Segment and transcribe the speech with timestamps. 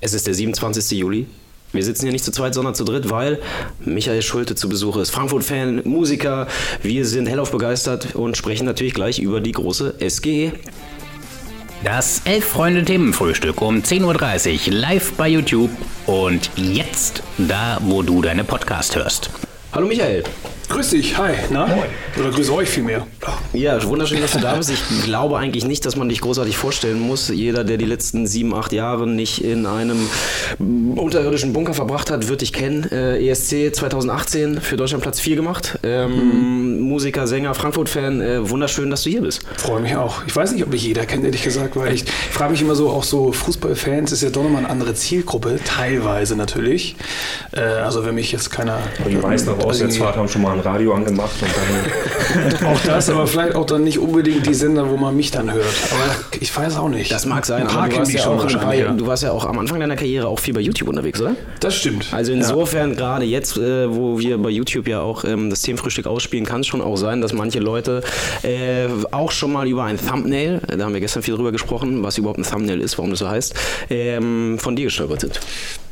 [0.00, 0.98] Es ist der 27.
[0.98, 1.26] Juli.
[1.72, 3.38] Wir sitzen hier nicht zu zweit, sondern zu dritt, weil
[3.78, 5.10] Michael Schulte zu Besuch ist.
[5.10, 6.48] Frankfurt-Fan, Musiker.
[6.82, 10.52] Wir sind hellauf begeistert und sprechen natürlich gleich über die große SGE.
[11.84, 15.70] Das Elf-Freunde-Themenfrühstück um 10.30 Uhr live bei YouTube
[16.06, 19.30] und jetzt da, wo du deine Podcast hörst.
[19.72, 20.24] Hallo Michael.
[20.70, 21.66] Grüß dich, hi, na?
[21.66, 21.88] Moin.
[22.16, 23.04] Oder grüße euch vielmehr.
[23.52, 24.70] Ja, wunderschön, dass du da bist.
[24.70, 27.28] Ich glaube eigentlich nicht, dass man dich großartig vorstellen muss.
[27.28, 30.08] Jeder, der die letzten sieben, acht Jahre nicht in einem
[30.60, 32.84] unterirdischen Bunker verbracht hat, wird dich kennen.
[32.92, 35.80] Äh, ESC 2018 für Deutschland Platz 4 gemacht.
[35.82, 36.80] Ähm, mhm.
[36.82, 38.20] Musiker, Sänger, Frankfurt-Fan.
[38.20, 39.42] Äh, wunderschön, dass du hier bist.
[39.56, 40.24] Freue mich auch.
[40.28, 42.90] Ich weiß nicht, ob mich jeder kennt, ehrlich gesagt, weil ich frage mich immer so,
[42.90, 46.94] auch so Fußballfans ist ja doch nochmal eine andere Zielgruppe, teilweise natürlich.
[47.50, 48.78] Äh, also wenn mich jetzt keiner...
[49.08, 51.50] Die meisten auf Auswärtsfahrt haben schon mal ein Radio angemacht und
[52.60, 52.66] dann...
[52.66, 55.64] auch das, aber vielleicht auch dann nicht unbedingt die Sender, wo man mich dann hört.
[55.90, 57.10] Aber ich weiß auch nicht.
[57.10, 59.80] Das mag sein, aber du warst, ja auch bei, du warst ja auch am Anfang
[59.80, 61.34] deiner Karriere auch viel bei YouTube unterwegs, oder?
[61.60, 62.08] Das stimmt.
[62.12, 62.96] Also insofern ja.
[62.96, 66.66] gerade jetzt, äh, wo wir bei YouTube ja auch ähm, das Themenfrühstück ausspielen, kann es
[66.66, 68.02] schon auch sein, dass manche Leute
[68.42, 72.18] äh, auch schon mal über ein Thumbnail, da haben wir gestern viel drüber gesprochen, was
[72.18, 73.54] überhaupt ein Thumbnail ist, warum das so heißt,
[73.90, 75.40] ähm, von dir gestolpert sind.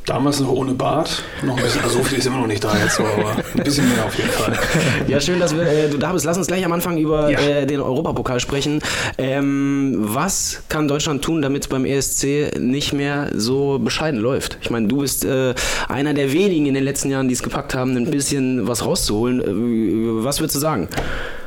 [0.09, 2.75] Damals noch ohne Bart, noch ein bisschen, also so viel ist immer noch nicht da
[2.79, 4.59] jetzt, so, aber ein bisschen mehr auf jeden Fall.
[5.07, 6.25] Ja, schön, dass wir, äh, du da bist.
[6.25, 7.39] Lass uns gleich am Anfang über ja.
[7.39, 8.81] äh, den Europapokal sprechen.
[9.19, 14.57] Ähm, was kann Deutschland tun, damit es beim ESC nicht mehr so bescheiden läuft?
[14.63, 15.55] Ich meine, du bist äh,
[15.89, 19.41] einer der wenigen in den letzten Jahren, die es gepackt haben, ein bisschen was rauszuholen.
[19.43, 20.89] Äh, was würdest du sagen?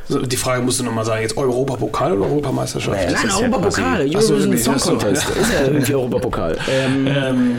[0.07, 2.95] Die Frage musst du nochmal sagen, jetzt Europapokal oder Europameisterschaft?
[2.95, 5.29] Nein, Nein Europapokal, ja Eurovision Song Contest.
[5.29, 6.57] Ist ja irgendwie Europapokal.
[6.71, 7.57] Ähm, ähm,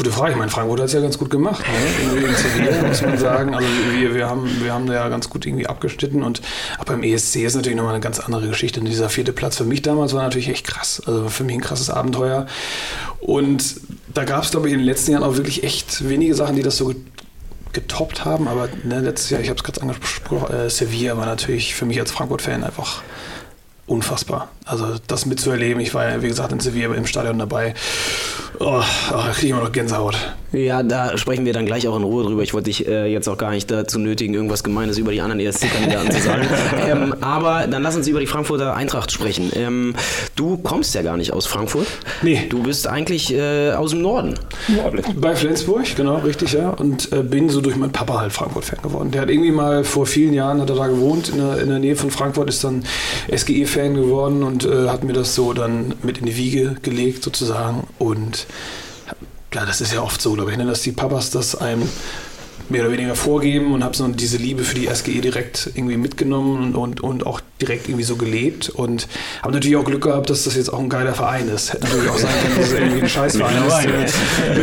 [0.00, 0.32] Gute Frage.
[0.32, 1.62] Ich meine, Frankfurt hat es ja ganz gut gemacht.
[1.68, 2.26] Ne?
[2.26, 3.54] In Sevilla, muss man sagen.
[3.54, 6.22] Also wir, wir, haben, wir haben da ja ganz gut irgendwie abgeschnitten.
[6.22, 6.40] Und
[6.78, 8.80] auch beim ESC ist natürlich nochmal eine ganz andere Geschichte.
[8.80, 11.02] Und dieser vierte Platz für mich damals war natürlich echt krass.
[11.04, 12.46] Also für mich ein krasses Abenteuer.
[13.20, 13.78] Und
[14.14, 16.62] da gab es, glaube ich, in den letzten Jahren auch wirklich echt wenige Sachen, die
[16.62, 16.94] das so
[17.74, 18.48] getoppt haben.
[18.48, 22.00] Aber ne, letztes Jahr, ich habe es gerade angesprochen, äh, Sevilla war natürlich für mich
[22.00, 23.02] als Frankfurt-Fan einfach
[23.90, 24.48] unfassbar.
[24.64, 27.74] Also das mitzuerleben, ich war ja wie gesagt in Sevilla im Stadion dabei.
[28.60, 30.16] Oh, oh, da kriege ich immer noch Gänsehaut.
[30.52, 32.42] Ja, da sprechen wir dann gleich auch in Ruhe drüber.
[32.42, 35.40] Ich wollte dich äh, jetzt auch gar nicht dazu nötigen, irgendwas Gemeines über die anderen
[35.40, 36.46] ESC-Kandidaten zu sagen.
[36.80, 39.50] Ähm, aber dann lass uns über die Frankfurter Eintracht sprechen.
[39.54, 39.94] Ähm,
[40.34, 41.86] du kommst ja gar nicht aus Frankfurt.
[42.22, 42.46] Nee.
[42.48, 44.34] Du bist eigentlich äh, aus dem Norden.
[45.16, 46.70] Bei Flensburg, genau, richtig, ja.
[46.70, 49.10] Und äh, bin so durch meinen Papa halt Frankfurt-Fan geworden.
[49.10, 51.78] Der hat irgendwie mal vor vielen Jahren hat er da gewohnt, in der, in der
[51.78, 52.84] Nähe von Frankfurt, ist dann
[53.34, 57.86] SGE-Fan geworden und äh, hat mir das so dann mit in die Wiege gelegt sozusagen.
[57.98, 58.46] Und
[59.52, 61.88] ja, das ist ja oft so, glaube ich, ne, dass die Papas das einem
[62.70, 66.74] mehr oder weniger vorgeben und habe so diese Liebe für die SGE direkt irgendwie mitgenommen
[66.74, 69.06] und, und, und auch direkt irgendwie so gelebt und
[69.42, 71.72] habe natürlich auch Glück gehabt, dass das jetzt auch ein geiler Verein ist.
[71.72, 73.64] Hätte natürlich auch sein können, dass es irgendwie ein Scheißverein
[74.04, 74.16] ist.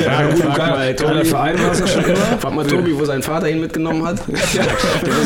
[0.03, 2.15] Ja, ja, gut, ein geiler, geiler Verein war es ja schon immer.
[2.39, 4.19] Frag mal Tobi, wo sein Vater ihn mitgenommen hat.
[4.27, 4.63] ja,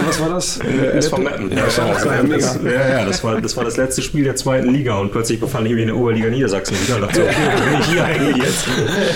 [0.08, 0.59] was war das?
[0.59, 1.52] Äh, SV Meppen.
[1.52, 5.12] Ja, das, ja, ja, das war, das war das letzte Spiel der zweiten Liga und
[5.12, 7.88] plötzlich befand ich mich in der Oberliga Niedersachsen wieder und dachte, okay, wo bin ich
[7.88, 8.66] hier eigentlich jetzt?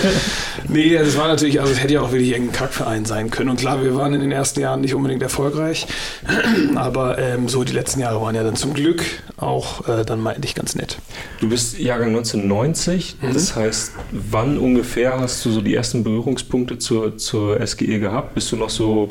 [0.68, 3.60] nee, das war natürlich, also es hätte ja auch wirklich irgendein Kackverein sein können und
[3.60, 5.86] klar, wir waren in den ersten Jahren nicht unbedingt erfolgreich,
[6.74, 9.02] aber ähm, so die letzten Jahre waren ja dann zum Glück
[9.38, 10.98] auch äh, dann mal endlich ganz nett.
[11.40, 13.32] Du bist Jahrgang 1990, mhm.
[13.32, 18.34] das heißt, wann ungefähr hast du so die ersten Berührungspunkte zur, zur SGE gehabt?
[18.34, 19.08] Bist du noch so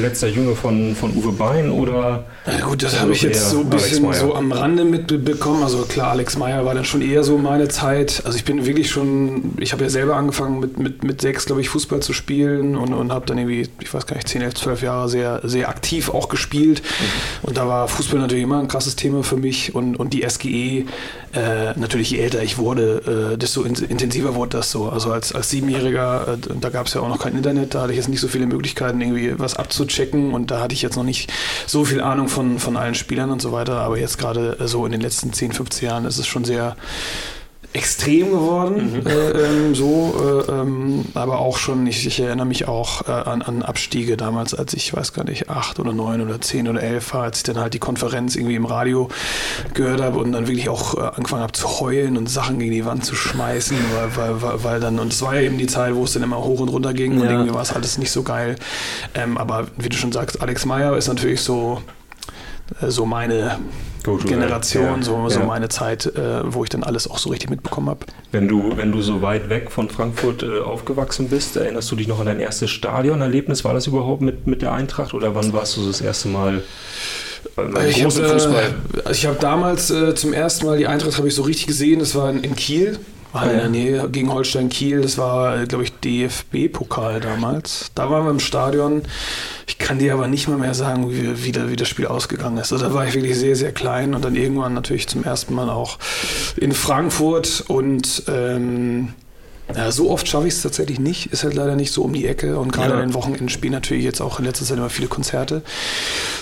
[0.00, 2.26] letzter Junge von, von Uwe Bein oder?
[2.46, 5.62] Na gut, das habe ich jetzt so ein bisschen so am Rande mitbekommen.
[5.62, 8.22] Also klar, Alex Meyer war dann schon eher so meine Zeit.
[8.24, 11.60] Also ich bin wirklich schon, ich habe ja selber angefangen mit, mit, mit sechs, glaube
[11.60, 14.54] ich, Fußball zu spielen und, und habe dann irgendwie, ich weiß gar nicht, zehn, elf,
[14.54, 16.82] zwölf Jahre sehr, sehr aktiv auch gespielt.
[16.82, 17.48] Mhm.
[17.48, 20.84] Und da war Fußball natürlich immer ein krasses Thema für mich und, und die SGE,
[21.34, 24.88] äh, natürlich je älter ich wurde, äh, desto in, intensiver wurde das so.
[24.88, 27.92] Also als, als Siebenjähriger, äh, da gab es ja auch noch kein Internet, da hatte
[27.92, 31.04] ich jetzt nicht so viele Möglichkeiten, irgendwie was abzuchecken und da hatte ich jetzt noch
[31.04, 31.32] nicht
[31.66, 34.84] so viel Ahnung von, von allen Spielern und so weiter, aber jetzt gerade äh, so
[34.86, 36.76] in den letzten 10, 15 Jahren ist es schon sehr
[37.74, 39.06] extrem geworden, mhm.
[39.06, 43.42] äh, ähm, so, äh, ähm, aber auch schon, ich, ich erinnere mich auch äh, an,
[43.42, 47.12] an, Abstiege damals, als ich, weiß gar nicht, acht oder neun oder zehn oder elf
[47.12, 49.10] war, als ich dann halt die Konferenz irgendwie im Radio
[49.74, 52.86] gehört habe und dann wirklich auch äh, angefangen habe zu heulen und Sachen gegen die
[52.86, 53.76] Wand zu schmeißen,
[54.16, 56.42] weil, weil, weil dann, und es war ja eben die Zeit, wo es dann immer
[56.42, 57.20] hoch und runter ging ja.
[57.20, 58.56] und irgendwie war es alles nicht so geil,
[59.14, 61.82] ähm, aber wie du schon sagst, Alex Meyer ist natürlich so,
[62.80, 63.58] äh, so meine
[64.02, 67.88] Generation, ja, so, so meine Zeit, äh, wo ich dann alles auch so richtig mitbekommen
[67.88, 68.06] habe.
[68.32, 72.08] Wenn du, wenn du so weit weg von Frankfurt äh, aufgewachsen bist, erinnerst du dich
[72.08, 73.64] noch an dein erstes Stadionerlebnis?
[73.64, 76.62] War das überhaupt mit, mit der Eintracht oder wann warst du das erste Mal?
[77.56, 78.72] Äh, ich habe
[79.04, 81.98] äh, hab damals äh, zum ersten Mal die Eintracht habe ich so richtig gesehen.
[82.00, 82.98] Das war in, in Kiel
[83.32, 85.02] War ah, in der Nähe gegen Holstein Kiel.
[85.02, 87.90] Das war, glaube ich, DFB-Pokal damals.
[87.94, 89.02] Da waren wir im Stadion.
[89.66, 92.72] Ich kann dir aber nicht mal mehr sagen, wie, wie, wie das Spiel ausgegangen ist.
[92.72, 95.68] Also da war ich wirklich sehr, sehr klein und dann irgendwann natürlich zum ersten Mal
[95.68, 95.98] auch
[96.56, 99.12] in Frankfurt und ähm,
[99.76, 101.26] ja, so oft schaffe ich es tatsächlich nicht.
[101.26, 102.58] Ist halt leider nicht so um die Ecke.
[102.58, 102.94] Und gerade ja.
[102.94, 105.62] an den Wochenenden spielen natürlich jetzt auch in letzter Zeit immer viele Konzerte.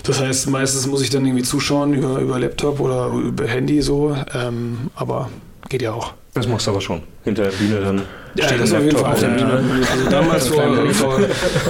[0.05, 4.17] Das heißt, meistens muss ich dann irgendwie zuschauen über, über Laptop oder über Handy so.
[4.33, 5.31] Ähm, aber
[5.69, 6.15] geht ja auch.
[6.37, 7.01] Das machst du aber schon.
[7.25, 8.03] Hinter der Bühne dann.
[8.35, 9.65] Ja, das auf jeden Fall auf der Bühne.
[9.91, 10.63] Also damals vor,
[10.93, 11.21] vor,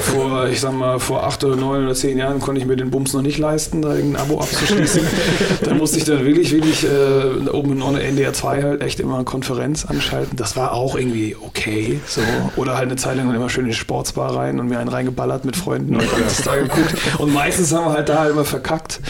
[0.01, 2.91] vor, ich sag mal, vor acht oder neun oder zehn Jahren konnte ich mir den
[2.91, 5.03] Bums noch nicht leisten, da irgendein Abo abzuschließen.
[5.63, 9.25] da musste ich dann wirklich, wirklich äh, oben in NDR 2 halt echt immer eine
[9.25, 10.37] Konferenz anschalten.
[10.37, 12.01] Das war auch irgendwie okay.
[12.09, 12.23] So.
[12.57, 15.45] Oder halt eine Zeit lang immer schön in die Sportsbar rein und mir einen reingeballert
[15.45, 16.93] mit Freunden und alles da geguckt.
[17.19, 19.01] Und meistens haben wir halt da halt immer verkackt.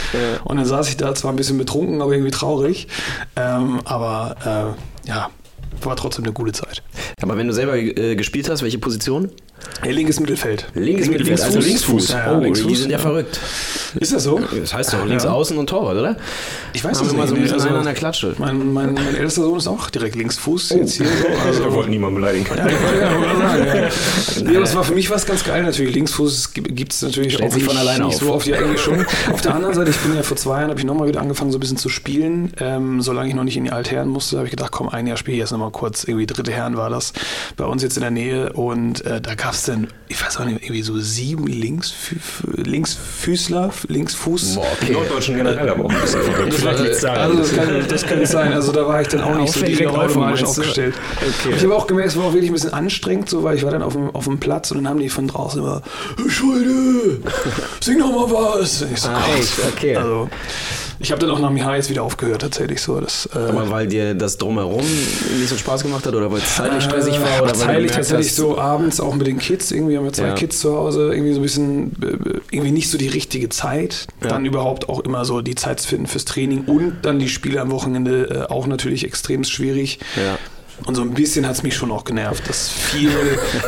[0.45, 2.89] Und dann saß ich da zwar ein bisschen betrunken, aber irgendwie traurig.
[3.37, 5.31] Ähm, aber äh, ja,
[5.83, 6.83] war trotzdem eine gute Zeit.
[7.23, 9.31] Aber wenn du selber äh, gespielt hast, welche Position?
[9.85, 10.67] Ja, linkes Mittelfeld.
[10.75, 12.09] Linkes Mittelfeld, also Linksfuß.
[12.11, 12.69] Ja, oh, Linksfuß.
[12.69, 13.41] die sind ja verrückt.
[13.99, 14.39] Ist das so?
[14.39, 16.17] Das heißt doch links außen und Torwart, oder?
[16.73, 17.17] Ich weiß Haben nicht.
[17.17, 18.35] mal so ein bisschen also, an der Klatsche.
[18.39, 20.73] Mein, mein, mein ältester Sohn ist auch direkt Linksfuß.
[20.73, 20.79] Oh.
[20.79, 21.13] Jetzt hier so.
[21.47, 22.47] Also, Wir wollten niemanden beleidigen.
[22.57, 23.89] Ja, ja, ja.
[24.53, 25.95] ja, das war für mich was ganz geil natürlich.
[25.95, 28.21] Linksfuß gibt es natürlich Stellt auch sich von alleine nicht auf.
[28.21, 29.07] so auf die eigene schon.
[29.33, 31.53] Auf der anderen Seite, ich bin ja vor zwei Jahren, habe ich nochmal wieder angefangen
[31.53, 32.53] so ein bisschen zu spielen.
[32.59, 35.17] Ähm, solange ich noch nicht in die Altherren musste, habe ich gedacht, komm, ein Jahr
[35.17, 36.05] spiele ich jetzt nochmal kurz.
[36.05, 37.13] Irgendwie dritte Herren war das
[37.57, 40.45] bei uns jetzt in der Nähe und äh, da gab es dann, ich weiß auch
[40.45, 42.17] nicht, irgendwie so sieben Linksfü
[42.47, 44.57] Linksfüßler, Linksfuß.
[44.57, 44.93] Boah, okay.
[44.93, 48.53] Norddeutschen generell aber auch ein bisschen also das, kann, das kann sein.
[48.53, 50.95] Also da war ich dann auch nicht so direkt automatisch aufgestellt.
[51.17, 51.55] Okay.
[51.57, 53.71] Ich habe auch gemerkt, es war auch wirklich ein bisschen anstrengend, so, weil ich war
[53.71, 55.83] dann auf dem, auf dem Platz und dann haben die von draußen immer,
[56.29, 57.21] Schulde,
[57.81, 58.83] sing doch mal was.
[58.83, 59.53] Ich so, ah, echt?
[59.75, 59.97] Okay.
[59.97, 60.29] Also,
[60.99, 63.01] ich habe dann auch nach Jahr jetzt wieder aufgehört, tatsächlich so.
[63.01, 64.85] Das, äh Aber weil dir das Drumherum
[65.39, 67.43] nicht so Spaß gemacht hat oder weil es zeitlich stressig war?
[67.43, 70.35] Oder zeitlich tatsächlich so abends auch mit den Kids, irgendwie haben wir zwei ja.
[70.35, 74.07] Kids zu Hause, irgendwie so ein bisschen, äh, irgendwie nicht so die richtige Zeit.
[74.23, 74.29] Ja.
[74.29, 77.61] Dann überhaupt auch immer so die Zeit zu finden fürs Training und dann die Spiele
[77.61, 79.99] am Wochenende äh, auch natürlich extrem schwierig.
[80.17, 80.39] Ja.
[80.85, 83.11] Und so ein bisschen hat es mich schon auch genervt, dass viel,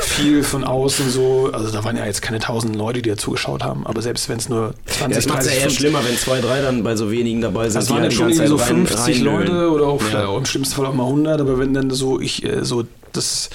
[0.00, 3.64] viel von außen so, also da waren ja jetzt keine tausend Leute, die da zugeschaut
[3.64, 6.60] haben, aber selbst wenn es nur 20, ja, 30, ja eher schlimmer, wenn zwei, drei
[6.60, 7.82] dann bei so wenigen dabei sind.
[7.82, 10.36] Das waren ja schon irgendwie so 50 Leute oder auch ja.
[10.36, 13.48] im schlimmsten Fall auch mal 100, aber wenn dann so ich äh, so das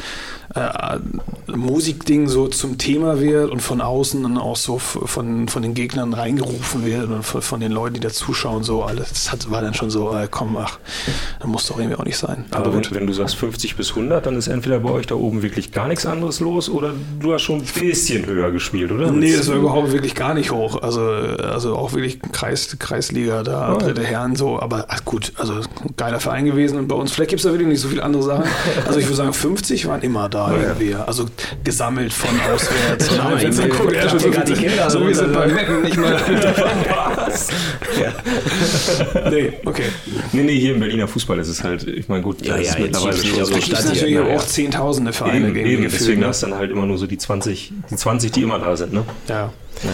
[0.55, 0.99] äh,
[1.47, 6.13] Musikding so zum Thema wird und von außen dann auch so von, von den Gegnern
[6.13, 9.61] reingerufen wird und von, von den Leuten, die da zuschauen, so alles, das hat, war
[9.61, 10.79] dann schon so, äh, komm, ach,
[11.39, 12.45] das muss doch irgendwie auch nicht sein.
[12.51, 15.15] Aber, Aber wenn, wenn, du sagst 50 bis 100, dann ist entweder bei euch da
[15.15, 19.11] oben wirklich gar nichts anderes los oder du hast schon ein bisschen höher gespielt, oder?
[19.11, 20.81] Nee, das war überhaupt wirklich gar nicht hoch.
[20.81, 23.77] Also, also auch wirklich Kreis, Kreisliga, da, oh.
[23.79, 24.59] dritte Herren so.
[24.59, 25.55] Aber ach gut, also
[25.97, 28.23] geiler Verein gewesen und bei uns, vielleicht gibt es da wirklich nicht so viele andere
[28.23, 28.43] Sachen.
[28.85, 30.95] Also ich würde sagen, 50 waren immer da irgendwie.
[30.95, 31.25] Also
[31.63, 33.09] gesammelt von auswärts.
[33.23, 36.13] Ja, ich guckt, ja, so, die Kinder so wie sind bei Mecken nicht mal
[37.15, 37.47] was.
[37.99, 39.29] ja.
[39.29, 39.83] Nee, okay.
[40.31, 42.79] Nee, nee, hier im Berliner Fußball ist es halt, ich meine, gut, ja, ja, ist
[42.79, 43.55] mittlerweile schon so.
[43.55, 44.23] Es gibt natürlich ja.
[44.23, 45.49] auch zehntausende Vereine.
[45.49, 46.27] Eben, eben deswegen ne?
[46.27, 48.93] hast du dann halt immer nur so die 20, die 20, die immer da sind,
[48.93, 49.03] ne?
[49.27, 49.53] Ja.
[49.83, 49.89] ja.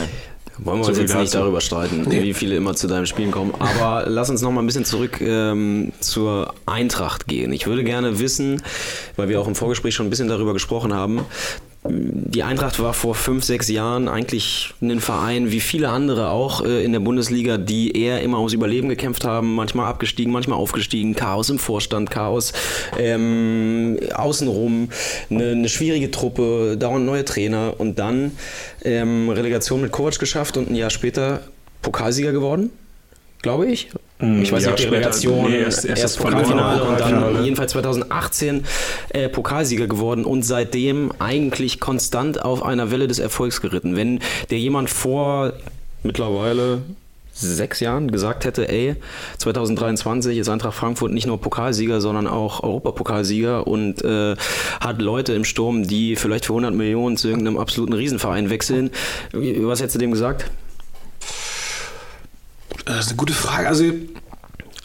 [0.64, 2.22] Wollen wir uns jetzt nicht darüber streiten, nee.
[2.22, 3.54] wie viele immer zu deinem Spielen kommen.
[3.60, 7.54] Aber lass uns noch mal ein bisschen zurück ähm, zur Eintracht gehen.
[7.54, 8.62] Ich würde gerne wissen,
[9.16, 11.22] weil wir auch im Vorgespräch schon ein bisschen darüber gesprochen haben,
[11.86, 16.84] die Eintracht war vor fünf, sechs Jahren eigentlich ein Verein wie viele andere auch äh,
[16.84, 21.50] in der Bundesliga, die eher immer ums Überleben gekämpft haben, manchmal abgestiegen, manchmal aufgestiegen, Chaos
[21.50, 22.52] im Vorstand, Chaos
[22.98, 24.90] ähm, außenrum,
[25.30, 28.34] eine, eine, schwierige Truppe, dauernd neue Trainer und dann
[28.84, 31.42] ähm, Relegation mit Kovac geschafft und ein Jahr später
[31.82, 32.72] Pokalsieger geworden
[33.42, 33.90] glaube ich.
[34.20, 37.72] Mm, ich weiß nicht, ob die Relegation nee, erst, erst, erst Pokalfinale und dann jedenfalls
[37.72, 38.66] 2018
[39.10, 43.96] äh, Pokalsieger geworden und seitdem eigentlich konstant auf einer Welle des Erfolgs geritten.
[43.96, 45.54] Wenn der jemand vor
[46.04, 46.82] mittlerweile
[47.32, 48.96] sechs Jahren gesagt hätte, ey,
[49.38, 54.36] 2023 ist Eintracht Frankfurt nicht nur Pokalsieger, sondern auch Europapokalsieger und äh,
[54.82, 58.92] hat Leute im Sturm, die vielleicht für 100 Millionen zu irgendeinem absoluten Riesenverein wechseln.
[59.32, 60.52] Was hättest du dem gesagt?
[62.86, 63.68] Das ist eine gute Frage.
[63.68, 63.86] Also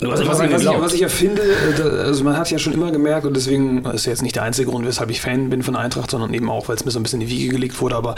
[0.00, 2.90] was, was, was, ich, was, ich, ja finde, äh, also man hat ja schon immer
[2.90, 5.76] gemerkt, und deswegen ist ja jetzt nicht der einzige Grund, weshalb ich Fan bin von
[5.76, 7.94] Eintracht, sondern eben auch, weil es mir so ein bisschen in die Wiege gelegt wurde,
[7.94, 8.16] aber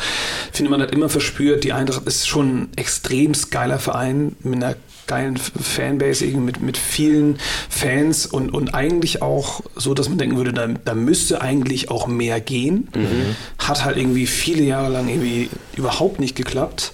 [0.53, 4.77] finde, man hat immer verspürt, die Eintracht ist schon ein extrem geiler Verein mit einer
[5.07, 10.53] geilen Fanbase, mit, mit vielen Fans und, und eigentlich auch so, dass man denken würde,
[10.53, 12.89] da, da müsste eigentlich auch mehr gehen.
[12.95, 13.37] Mhm.
[13.59, 16.93] Hat halt irgendwie viele Jahre lang irgendwie überhaupt nicht geklappt.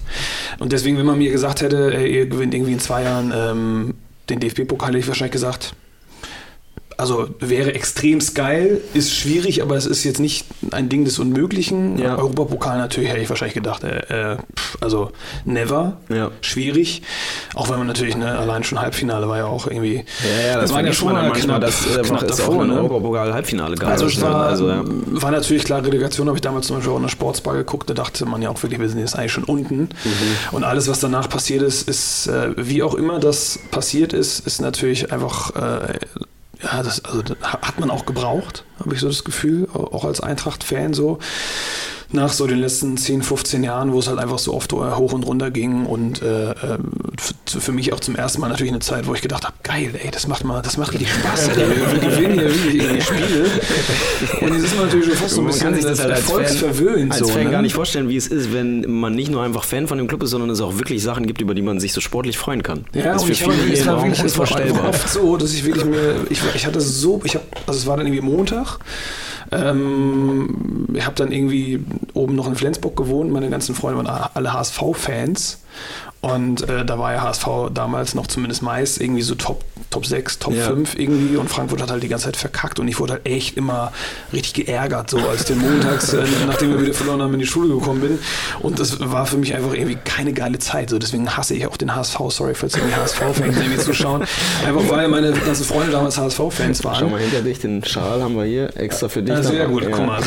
[0.59, 3.93] Und deswegen, wenn man mir gesagt hätte, ey, ihr gewinnt irgendwie in zwei Jahren ähm,
[4.29, 5.73] den DFB-Pokal, hätte ich wahrscheinlich gesagt,
[6.97, 11.97] also wäre extrem geil, ist schwierig, aber es ist jetzt nicht ein Ding des Unmöglichen.
[11.97, 12.17] Ja.
[12.17, 14.37] Europapokal natürlich hätte ich wahrscheinlich gedacht, äh, äh
[14.81, 15.11] also
[15.45, 16.31] never, ja.
[16.41, 17.01] schwierig.
[17.55, 20.05] Auch wenn man natürlich, ne, allein schon Halbfinale war ja auch irgendwie.
[20.23, 22.75] Ja, ja das, das war ja schon mal knapp, das äh, knapp davor, ne?
[22.75, 23.89] Europapokal-Halbfinale geil.
[23.89, 24.83] Also es war, also, ja.
[24.85, 27.93] war natürlich klar, Relegation habe ich damals zum Beispiel auch in der Sportsbar geguckt, da
[27.93, 29.81] dachte man ja auch wirklich, wir sind jetzt eigentlich schon unten.
[29.81, 29.89] Mhm.
[30.51, 34.61] Und alles, was danach passiert ist, ist, äh, wie auch immer das passiert ist, ist
[34.61, 35.99] natürlich einfach äh,
[36.63, 40.21] ja, das also, das hat man auch gebraucht, habe ich so das Gefühl, auch als
[40.21, 41.19] Eintracht-Fan so
[42.13, 45.23] nach so den letzten 10, 15 Jahren, wo es halt einfach so oft hoch und
[45.23, 46.91] runter ging und äh, ähm,
[47.45, 50.11] für mich auch zum ersten Mal natürlich eine Zeit, wo ich gedacht habe, geil, ey,
[50.11, 53.45] das macht mal, das macht richtig Spaß, ey, wir gewinnen hier wirklich die Spiele.
[54.41, 57.11] Und jetzt ist man natürlich schon fast so ein bisschen das halt erfolgsverwöhnt.
[57.11, 57.51] Als Fan, als Fan ne?
[57.51, 60.23] gar nicht vorstellen, wie es ist, wenn man nicht nur einfach Fan von dem Club
[60.23, 62.85] ist, sondern es auch wirklich Sachen gibt, über die man sich so sportlich freuen kann.
[62.93, 65.85] Ja, das und ich habe, es war wirklich, es war oft so, dass ich wirklich
[65.85, 68.79] mir, ich, ich hatte so, ich habe, also es war dann irgendwie Montag
[69.53, 71.83] ähm, ich habe dann irgendwie
[72.13, 73.31] oben noch in Flensburg gewohnt.
[73.31, 75.59] Meine ganzen Freunde waren alle HSV-Fans.
[76.23, 80.39] Und äh, da war ja HSV damals noch zumindest meist irgendwie so Top, Top 6,
[80.39, 80.67] Top ja.
[80.67, 81.35] 5 irgendwie.
[81.35, 82.79] Und Frankfurt hat halt die ganze Zeit verkackt.
[82.79, 83.91] Und ich wurde halt echt immer
[84.31, 87.75] richtig geärgert, so als den montags, äh, nachdem wir wieder verloren haben, in die Schule
[87.75, 88.19] gekommen bin.
[88.61, 90.91] Und das war für mich einfach irgendwie keine geile Zeit.
[90.91, 92.17] So, deswegen hasse ich auch den HSV.
[92.29, 94.23] Sorry, falls irgendwie HSV-Fans irgendwie zuschauen.
[94.65, 96.95] Einfach weil meine ganzen Freunde damals HSV-Fans waren.
[97.01, 99.35] Schau mal hinter dich, den Schal haben wir hier extra für dich.
[99.35, 99.89] Ja, sehr gut, ja.
[99.91, 100.21] guck mal.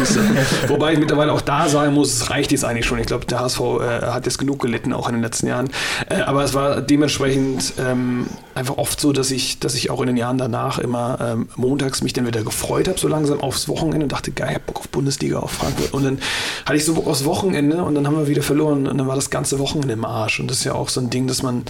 [0.66, 2.98] Wobei ich mittlerweile auch da sagen muss, es reicht jetzt eigentlich schon.
[2.98, 5.70] Ich glaube, der HSV äh, hat jetzt genug gelitten, auch in den letzten Jahren.
[6.08, 10.06] Äh, aber es war dementsprechend ähm, einfach oft so, dass ich, dass ich auch in
[10.06, 14.04] den Jahren danach immer ähm, montags mich dann wieder gefreut habe, so langsam aufs Wochenende
[14.04, 15.92] und dachte, geil, Bock auf Bundesliga, auf Frankfurt.
[15.92, 16.18] Und dann
[16.64, 19.14] hatte ich so Bock aufs Wochenende und dann haben wir wieder verloren und dann war
[19.14, 20.40] das ganze Wochenende im Arsch.
[20.40, 21.64] Und das ist ja auch so ein Ding, dass man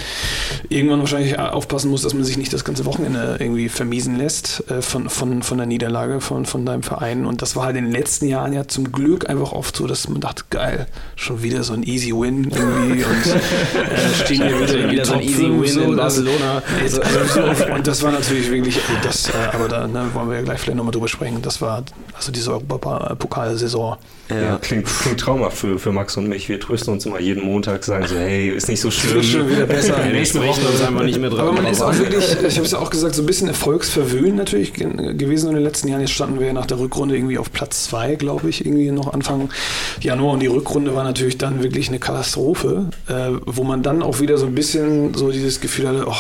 [0.68, 4.80] irgendwann wahrscheinlich aufpassen muss, dass man sich nicht das ganze Wochenende irgendwie vermiesen lässt äh,
[4.80, 7.26] von, von, von der Niederlage von, von deinem Verein.
[7.26, 10.08] Und das war halt in den letzten Jahren ja zum Glück einfach oft so, dass
[10.08, 13.40] man dachte, geil, schon wieder so ein easy Win irgendwie und äh,
[14.14, 16.62] stehen hier wieder, wieder so ein easy Win so, in Barcelona.
[16.80, 20.42] Also, also, und das war natürlich wirklich, das, äh, aber da ne, wollen wir ja
[20.42, 21.42] gleich vielleicht nochmal drüber sprechen.
[21.42, 21.82] Das war
[22.14, 23.96] also diese Europapokalsaison.
[24.30, 26.48] Ja klingt, klingt traumhaft für, für Max und mich.
[26.48, 29.20] Wir trösten uns immer jeden Montag, sagen so, hey, ist nicht so schlimm.
[29.20, 29.96] Ist schon wieder besser.
[30.12, 31.40] Nächste Woche uns einfach nicht mehr dran.
[31.40, 34.36] Aber man ist auch wirklich, ich habe es ja auch gesagt, so ein bisschen erfolgsverwöhnt
[34.36, 36.00] natürlich gewesen in den letzten Jahren.
[36.00, 39.12] Jetzt standen wir ja nach der Rückrunde irgendwie auf Platz zwei, glaube ich, irgendwie noch
[39.12, 39.50] Anfang
[40.00, 40.34] Januar.
[40.34, 44.38] Und die Rückrunde war natürlich dann wirklich eine Katastrophe, äh, wo man dann auch wieder
[44.38, 46.14] so ein bisschen so dieses Gefühl hatte, oh,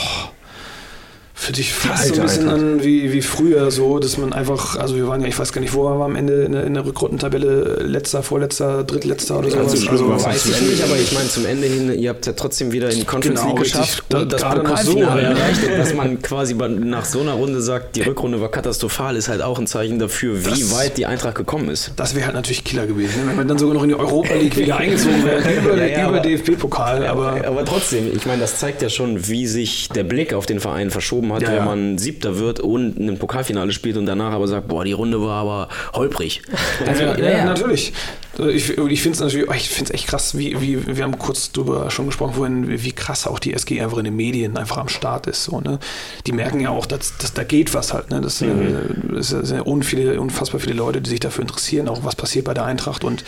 [1.38, 4.96] für dich fast so ein bisschen an wie, wie früher, so, dass man einfach, also
[4.96, 6.72] wir waren ja, ich weiß gar nicht, wo waren wir am Ende in der, in
[6.72, 9.72] der Rückrundentabelle, letzter, vorletzter, drittletzter oder sowas.
[9.72, 12.72] Also, also weiß ich nicht, aber ich meine, zum Ende hin, ihr habt ja trotzdem
[12.72, 15.62] wieder in die Conference genau, League geschafft da, und das Pokalfinale so, erreicht.
[15.62, 15.76] Ja.
[15.76, 19.58] Dass man quasi nach so einer Runde sagt, die Rückrunde war katastrophal, ist halt auch
[19.58, 21.92] ein Zeichen dafür, wie das, weit die Eintracht gekommen ist.
[21.96, 23.28] Das wäre halt natürlich Killer gewesen, ne?
[23.28, 26.08] wenn man dann sogar noch in die Europa League wieder eingezogen wäre, über, ja, ja,
[26.08, 27.06] über DFB-Pokal.
[27.06, 30.60] Aber, aber trotzdem, ich meine, das zeigt ja schon, wie sich der Blick auf den
[30.60, 34.48] Verein verschoben hat, ja, wenn man Siebter wird und ein Pokalfinale spielt und danach aber
[34.48, 36.42] sagt, boah, die Runde war aber holprig.
[36.86, 37.92] Also, ja, ja, natürlich.
[38.38, 41.90] Ich, ich finde es natürlich, ich finde echt krass, wie, wie, wir haben kurz darüber
[41.90, 44.88] schon gesprochen vorhin, wie, wie krass auch die SG einfach in den Medien einfach am
[44.88, 45.44] Start ist.
[45.44, 45.78] So, ne?
[46.26, 48.10] Die merken ja auch, dass, dass da geht was halt.
[48.10, 48.20] Ne?
[48.20, 49.14] Das, mhm.
[49.14, 52.52] das sind ja unviele, unfassbar viele Leute, die sich dafür interessieren, auch was passiert bei
[52.52, 53.04] der Eintracht.
[53.04, 53.24] Und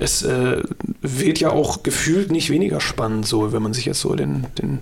[0.00, 0.62] es äh,
[1.00, 4.80] wird ja auch gefühlt nicht weniger spannend, so wenn man sich jetzt so den, den,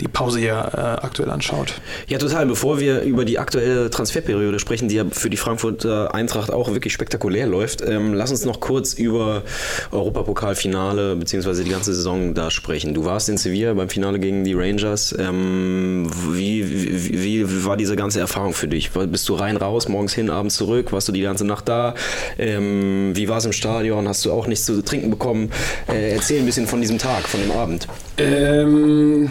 [0.00, 1.74] die Pause ja äh, aktuell anschaut.
[2.08, 2.46] Ja, total.
[2.46, 6.92] Bevor wir über die aktuelle Transferperiode sprechen, die ja für die Frankfurter Eintracht auch wirklich
[6.92, 11.64] spektakulär läuft, ähm, lass uns noch kurz über Europapokalfinale bzw.
[11.64, 12.94] die ganze Saison da sprechen.
[12.94, 15.14] Du warst in Sevilla beim Finale gegen die Rangers.
[15.18, 18.90] Ähm, wie, wie, wie, war diese ganze Erfahrung für dich?
[18.90, 20.92] Bist du rein, raus, morgens hin, abends zurück?
[20.92, 21.94] Warst du die ganze Nacht da?
[22.38, 24.08] Ähm, wie war es im Stadion?
[24.08, 25.50] Hast du auch nichts zu trinken bekommen?
[25.88, 27.86] Äh, erzähl ein bisschen von diesem Tag, von dem Abend.
[28.18, 29.30] Ähm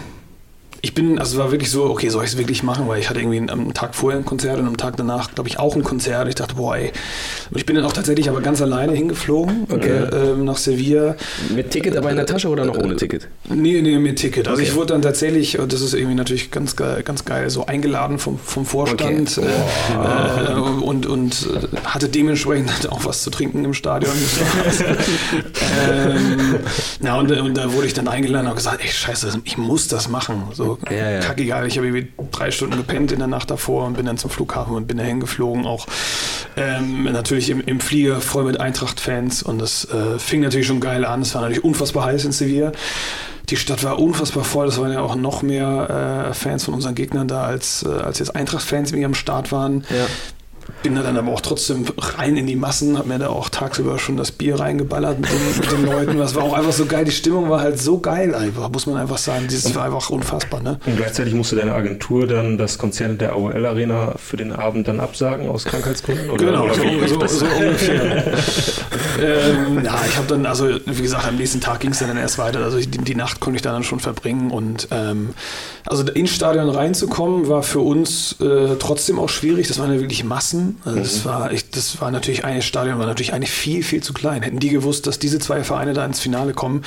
[0.84, 3.08] ich bin, also es war wirklich so, okay, soll ich es wirklich machen, weil ich
[3.08, 5.82] hatte irgendwie am Tag vorher ein Konzert und am Tag danach, glaube ich, auch ein
[5.82, 6.28] Konzert.
[6.28, 6.92] Ich dachte, boah, ey.
[7.50, 9.88] Und ich bin dann auch tatsächlich aber ganz alleine hingeflogen okay.
[9.88, 11.16] äh, ähm, nach Sevilla.
[11.54, 13.28] Mit Ticket aber in der Tasche oder noch ohne Ticket?
[13.48, 14.46] Nee, nee, mit Ticket.
[14.46, 14.68] Also okay.
[14.68, 18.18] ich wurde dann tatsächlich, und das ist irgendwie natürlich ganz geil, ganz geil so eingeladen
[18.18, 19.48] vom, vom Vorstand okay.
[19.48, 21.48] äh, äh, und, und
[21.84, 24.12] hatte dementsprechend auch was zu trinken im Stadion.
[25.90, 26.56] ähm,
[27.00, 30.10] na, und, und da wurde ich dann eingeladen und gesagt, ey, scheiße, ich muss das
[30.10, 30.42] machen.
[30.52, 31.20] So, ja, ja.
[31.20, 31.66] kackegal.
[31.66, 34.74] Ich habe irgendwie drei Stunden gepennt in der Nacht davor und bin dann zum Flughafen
[34.74, 35.66] und bin dahin geflogen.
[35.66, 35.86] Auch
[36.56, 41.04] ähm, natürlich im, im, Flieger voll mit Eintracht-Fans und das äh, fing natürlich schon geil
[41.04, 41.22] an.
[41.22, 42.72] Es war natürlich unfassbar heiß in Sevilla.
[43.50, 44.66] Die Stadt war unfassbar voll.
[44.66, 48.18] Das waren ja auch noch mehr äh, Fans von unseren Gegnern da, als, äh, als
[48.18, 49.84] jetzt Eintracht-Fans, die am Start waren.
[49.90, 50.06] Ja
[50.84, 53.98] bin da dann aber auch trotzdem rein in die Massen, habe mir da auch tagsüber
[53.98, 56.18] schon das Bier reingeballert mit den, mit den Leuten.
[56.18, 57.06] Das war auch einfach so geil.
[57.06, 59.46] Die Stimmung war halt so geil einfach, muss man einfach sagen.
[59.50, 60.60] Das war einfach unfassbar.
[60.60, 60.78] Ne?
[60.84, 65.00] Und gleichzeitig musste deine Agentur dann das Konzert der AOL Arena für den Abend dann
[65.00, 66.28] absagen aus Krankheitsgründen?
[66.28, 68.26] Oder, genau, oder so, so, so, ungefähr.
[69.22, 72.36] ähm, ja, ich habe dann, also wie gesagt, am nächsten Tag ging es dann erst
[72.36, 72.60] weiter.
[72.60, 75.30] Also die, die, Nacht konnte ich da dann schon verbringen und ähm,
[75.86, 79.68] also ins Stadion reinzukommen war für uns äh, trotzdem auch schwierig.
[79.68, 80.73] Das waren ja wirklich Massen.
[80.84, 81.28] Also das, mhm.
[81.28, 84.42] war, ich, das war natürlich ein Stadion, war natürlich eigentlich viel, viel zu klein.
[84.42, 86.82] Hätten die gewusst, dass diese zwei Vereine da ins Finale kommen,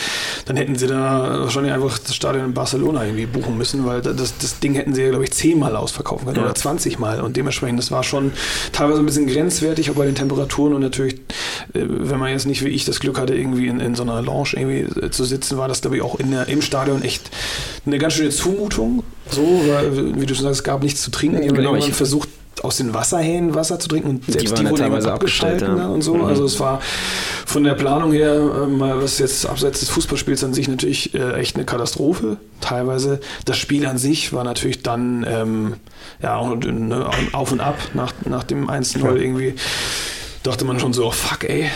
[0.45, 4.37] dann hätten sie da wahrscheinlich einfach das Stadion in Barcelona irgendwie buchen müssen, weil das,
[4.37, 6.43] das Ding hätten sie ja, glaube ich, zehnmal ausverkaufen können ja.
[6.43, 7.21] oder 20 Mal.
[7.21, 8.31] Und dementsprechend, das war schon
[8.71, 11.15] teilweise ein bisschen grenzwertig, auch bei den Temperaturen und natürlich,
[11.73, 14.21] äh, wenn man jetzt nicht wie ich das Glück hatte, irgendwie in, in so einer
[14.21, 17.29] Lounge irgendwie äh, zu sitzen, war das, glaube ich, auch in der, im Stadion echt
[17.85, 19.03] eine ganz schöne Zumutung.
[19.29, 21.53] So, weil, wie du schon sagst, es gab nichts zu trinken.
[21.53, 22.29] Genau, ich versucht,
[22.63, 25.87] aus den Wasserhähnen Wasser zu trinken und selbst die, die wurden teilweise abgeschaltet ja.
[25.87, 26.15] und so.
[26.15, 26.25] Mhm.
[26.25, 26.81] Also es war
[27.45, 31.55] von der Planung her, äh, was jetzt abseits des Fußballspiels an sich natürlich äh, echt
[31.55, 32.37] eine Katastrophe.
[32.61, 35.75] Teilweise das Spiel an sich war natürlich dann ähm,
[36.21, 39.15] ja ne, auf und ab nach, nach dem 1-0 ja.
[39.15, 39.55] irgendwie.
[40.43, 41.69] Dachte man schon so, oh fuck, ey,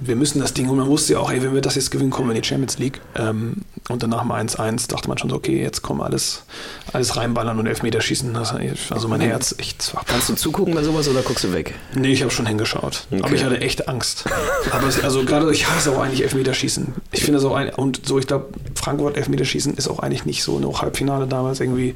[0.00, 2.10] wir müssen das Ding und man wusste ja auch, ey, wenn wir das jetzt gewinnen,
[2.10, 3.00] kommen wir in die Champions League.
[3.16, 6.44] Ähm, und dann nach dem 1-1 dachte man schon so, okay, jetzt kommen alles,
[6.92, 8.34] alles reinballern und Elfmeterschießen.
[8.34, 8.54] Das,
[8.90, 9.94] also mein Herz echt.
[10.06, 11.74] Kannst du zugucken bei sowas oder guckst du weg?
[11.94, 13.06] Nee, ich habe schon hingeschaut.
[13.10, 13.22] Okay.
[13.22, 14.24] Aber ich hatte echt Angst.
[14.72, 16.94] Aber es, also gerade, ich hasse auch eigentlich Elfmeterschießen.
[17.12, 20.42] Ich finde das auch ein, und so, ich glaube, Frankfurt Elfmeterschießen ist auch eigentlich nicht
[20.42, 21.94] so, noch Halbfinale damals irgendwie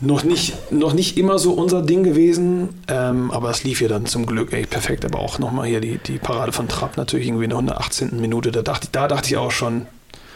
[0.00, 4.06] noch nicht, noch nicht immer so unser Ding gewesen, ähm, aber es lief ja dann
[4.06, 5.04] zum Glück echt perfekt.
[5.04, 8.20] Aber auch nochmal hier die, die Parade von Trapp natürlich irgendwie in der 118.
[8.20, 8.52] Minute.
[8.52, 9.86] Da dachte, da dachte ich auch schon,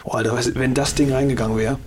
[0.04, 1.78] oh Alter, wenn das Ding reingegangen wäre,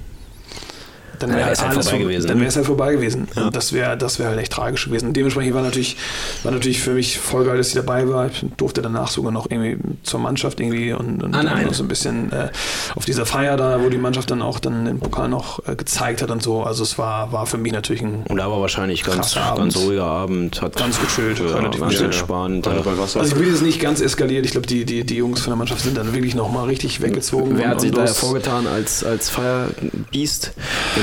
[1.20, 2.28] dann wäre ja, es halt vorbei gewesen.
[2.28, 3.28] Dann wäre es halt vorbei gewesen.
[3.36, 3.46] Ja.
[3.48, 5.14] Und das wäre das wär halt echt tragisch gewesen.
[5.14, 5.98] dementsprechend war natürlich,
[6.44, 8.28] war natürlich für mich voll geil, dass ich dabei war.
[8.28, 11.84] Ich durfte danach sogar noch irgendwie zur Mannschaft irgendwie und, und ah, dann noch so
[11.84, 12.50] ein bisschen äh,
[12.96, 16.22] auf dieser Feier da, wo die Mannschaft dann auch dann den Pokal noch äh, gezeigt
[16.22, 16.64] hat und so.
[16.64, 18.24] Also es war, war für mich natürlich ein.
[18.28, 20.62] Und da war wahrscheinlich ganz, ganz ruhiger Abend.
[20.62, 22.68] Hat ganz gechillt, ja, relativ ganz entspannt.
[22.68, 24.46] Also ich bin jetzt nicht ganz eskaliert.
[24.46, 27.58] Ich glaube, die, die, die Jungs von der Mannschaft sind dann wirklich nochmal richtig weggezogen.
[27.58, 30.54] Wer hat sich da hervorgetan als, als Feierbiest?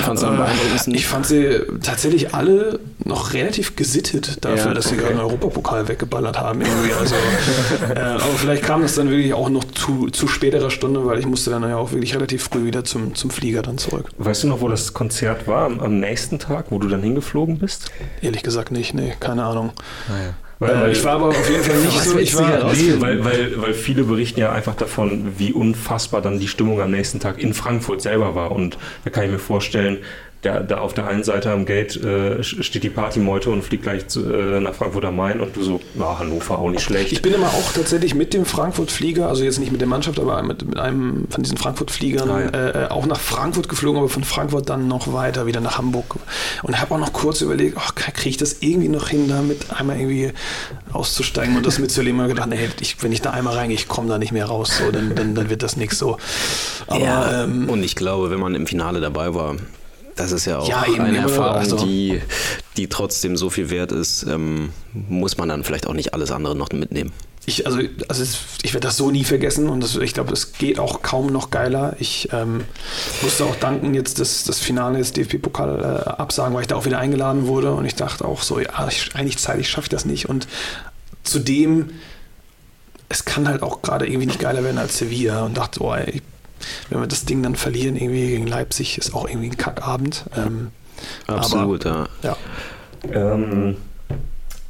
[0.03, 0.95] Fandst du am beeindruckendsten?
[0.95, 5.89] Ich fand sie tatsächlich alle noch relativ gesittet dafür, ja, dass sie gerade einen Europapokal
[5.89, 6.61] weggeballert haben.
[6.61, 6.93] Irgendwie.
[6.93, 7.15] Also,
[7.95, 11.27] äh, aber vielleicht kam das dann wirklich auch noch zu, zu späterer Stunde, weil ich
[11.27, 14.11] musste dann ja auch wirklich relativ früh wieder zum, zum Flieger dann zurück.
[14.19, 17.59] Weißt du noch, wo das Konzert war am, am nächsten Tag, wo du dann hingeflogen
[17.59, 17.91] bist?
[18.21, 19.73] Ehrlich gesagt nicht, nee, keine Ahnung.
[20.09, 20.35] Naja.
[20.63, 22.19] Ah, weil, äh, ich war aber auf jeden Fall nicht so.
[22.19, 26.49] Ich war, nee, weil, weil, weil viele berichten ja einfach davon, wie unfassbar dann die
[26.49, 28.53] Stimmung am nächsten Tag in Frankfurt selber war.
[28.53, 29.99] Und da kann ich mir vorstellen,
[30.45, 34.09] der, da auf der einen Seite am Gate äh, steht die Partymeute und fliegt gleich
[34.09, 37.13] zu, äh, nach Frankfurt am Main und du so, na, Hannover auch nicht schlecht.
[37.13, 40.43] Ich bin immer auch tatsächlich mit dem Frankfurt-Flieger, also jetzt nicht mit der Mannschaft, aber
[40.43, 42.85] mit, mit einem von diesen Frankfurt-Fliegern ah, ja.
[42.87, 46.17] äh, auch nach Frankfurt geflogen, aber von Frankfurt dann noch weiter wieder nach Hamburg.
[46.65, 49.97] Und habe auch noch kurz überlegt, oh, kriege ich das irgendwie noch hin, damit einmal
[49.97, 50.33] irgendwie
[50.93, 52.19] auszusteigen und das mitzuerleben.
[52.19, 54.79] Und gedacht, nee, ich, wenn ich da einmal reingehe, ich komme da nicht mehr raus,
[54.79, 56.17] so, dann, dann, dann wird das nichts so.
[56.89, 59.55] Aber, ja, ähm, und ich glaube, wenn man im Finale dabei war,
[60.17, 61.77] das ist ja auch ja, eine Erfahrung, also.
[61.85, 62.21] die,
[62.77, 66.55] die trotzdem so viel wert ist, ähm, muss man dann vielleicht auch nicht alles andere
[66.55, 67.13] noch mitnehmen.
[67.45, 68.23] Ich, also, also
[68.63, 71.51] ich werde das so nie vergessen und das, ich glaube, das geht auch kaum noch
[71.51, 71.97] geiler.
[71.99, 72.63] Ich ähm,
[73.21, 76.85] musste auch danken, jetzt das, das Finale des DFB-Pokal äh, absagen, weil ich da auch
[76.85, 80.05] wieder eingeladen wurde und ich dachte auch so, ja, ich, eigentlich Zeit, ich schaffe das
[80.05, 80.29] nicht.
[80.29, 80.47] Und
[81.25, 81.91] zudem,
[83.09, 86.23] es kann halt auch gerade irgendwie nicht geiler werden als Sevilla und dachte, oh, ey,
[86.91, 90.25] wenn wir das Ding dann verlieren, irgendwie gegen Leipzig, ist auch irgendwie ein Kackabend.
[90.37, 90.71] Ähm,
[91.27, 92.37] Absolut, aber, ja.
[93.11, 93.33] ja.
[93.35, 93.77] Ähm,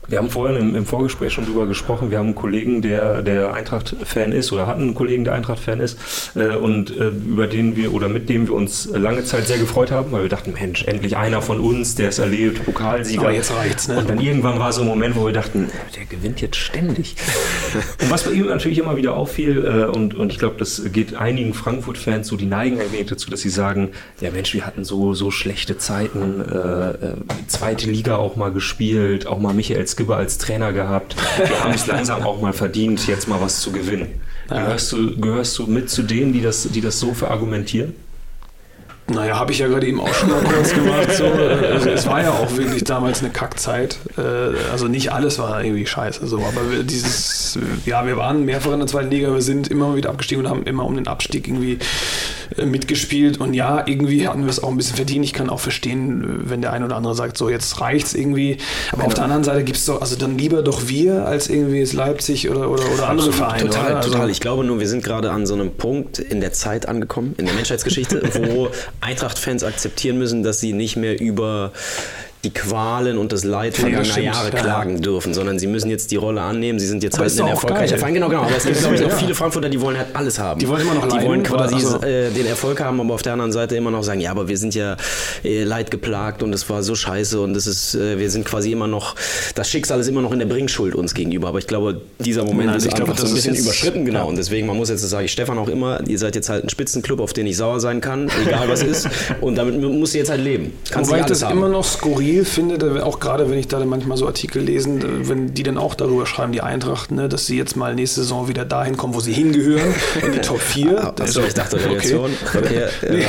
[0.08, 2.10] wir haben vorhin im, im, Vorgespräch schon drüber gesprochen.
[2.10, 5.98] Wir haben einen Kollegen, der, der Eintracht-Fan ist oder hatten einen Kollegen, der Eintracht-Fan ist
[6.34, 9.92] äh, und äh, über den wir oder mit dem wir uns lange Zeit sehr gefreut
[9.92, 13.22] haben, weil wir dachten, Mensch, endlich einer von uns, der es erlebt, Pokalsieger.
[13.22, 13.98] Aber jetzt reicht's, ne?
[13.98, 17.14] Und dann irgendwann war so ein Moment, wo wir dachten, der gewinnt jetzt ständig.
[18.02, 21.14] und was bei ihm natürlich immer wieder auffiel äh, und, und ich glaube, das geht
[21.14, 24.84] einigen Frankfurt-Fans so, die neigen ein wenig dazu, dass sie sagen, ja Mensch, wir hatten
[24.84, 27.14] so, so schlechte Zeiten, äh, äh,
[27.46, 31.16] zweite Liga auch mal gespielt, auch mal Michael Skipper als Trainer gehabt.
[31.38, 34.20] Wir haben es langsam auch mal verdient, jetzt mal was zu gewinnen.
[34.48, 37.94] Gehörst, du, gehörst du mit zu denen, die das, die das so verargumentieren?
[39.08, 41.12] Naja, habe ich ja gerade eben auch schon mal kurz gemacht.
[41.12, 41.26] So.
[41.26, 43.98] Also es war ja auch wirklich damals eine Kackzeit.
[44.16, 44.22] Äh,
[44.70, 46.26] also nicht alles war irgendwie scheiße.
[46.26, 46.38] So.
[46.38, 50.44] Aber dieses, ja, wir waren mehrfach in der zweiten Liga, wir sind immer wieder abgestiegen
[50.44, 51.78] und haben immer um den Abstieg irgendwie
[52.56, 55.24] äh, mitgespielt und ja, irgendwie hatten wir es auch ein bisschen verdient.
[55.24, 58.58] Ich kann auch verstehen, wenn der ein oder andere sagt, so jetzt reicht's irgendwie.
[58.88, 59.06] Aber genau.
[59.08, 61.92] auf der anderen Seite gibt es doch, also dann lieber doch wir als irgendwie es
[61.92, 63.64] Leipzig oder, oder, oder andere Vereine.
[63.64, 64.30] Total, also total.
[64.30, 67.46] Ich glaube nur, wir sind gerade an so einem Punkt in der Zeit angekommen, in
[67.46, 68.68] der Menschheitsgeschichte, wo
[69.02, 71.72] Eintracht-Fans akzeptieren müssen, dass sie nicht mehr über
[72.44, 76.16] die Qualen und das Leid vergangener ja, Jahre klagen dürfen, sondern sie müssen jetzt die
[76.16, 76.80] Rolle annehmen.
[76.80, 78.14] Sie sind jetzt aber halt ein erfolgreicher Verein.
[78.14, 78.42] Genau, genau.
[78.42, 80.58] Aber es gibt, glaube ich, auch viele Frankfurter, die wollen halt alles haben.
[80.58, 82.02] Die wollen immer noch Die leiden, wollen quasi also.
[82.02, 84.58] äh, den Erfolg haben, aber auf der anderen Seite immer noch sagen, ja, aber wir
[84.58, 84.96] sind ja
[85.44, 88.88] äh, leidgeplagt und es war so scheiße und es ist, äh, wir sind quasi immer
[88.88, 89.14] noch,
[89.54, 91.46] das Schicksal ist immer noch in der Bringschuld uns gegenüber.
[91.46, 94.20] Aber ich glaube, dieser Moment Nein, ist einfach glaube, so ein bisschen überschritten, genau.
[94.20, 94.24] Ja.
[94.24, 96.64] Und deswegen, man muss jetzt, das sage ich Stefan auch immer, ihr seid jetzt halt
[96.64, 99.08] ein Spitzenclub, auf den ich sauer sein kann, egal was ist.
[99.40, 100.72] Und damit muss ihr jetzt halt leben.
[100.90, 101.58] Kannst Wobei ich das haben.
[101.58, 105.62] immer noch skurril finde, auch gerade wenn ich da manchmal so Artikel lesen, wenn die
[105.62, 108.96] dann auch darüber schreiben, die Eintracht, ne, dass sie jetzt mal nächste Saison wieder dahin
[108.96, 111.12] kommen, wo sie hingehören, in die Top 4.
[111.16, 112.30] Das also, ich dachte, Relegation.
[112.46, 112.58] Okay.
[113.02, 113.28] okay ja.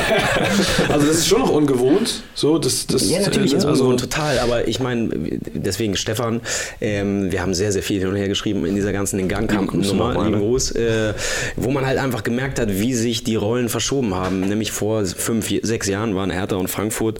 [0.92, 2.22] also das ist schon noch ungewohnt.
[2.34, 4.38] So, das, das, ja, natürlich äh, ist also, ungewohnt, total.
[4.38, 5.10] Aber ich meine,
[5.54, 6.40] deswegen Stefan,
[6.80, 10.38] ähm, wir haben sehr, sehr viel hin und her geschrieben in dieser ganzen Gangkamp-Nummer, lieben
[10.40, 11.14] Gruß, äh,
[11.56, 14.40] wo man halt einfach gemerkt hat, wie sich die Rollen verschoben haben.
[14.40, 17.18] Nämlich vor fünf, sechs Jahren waren Hertha und Frankfurt,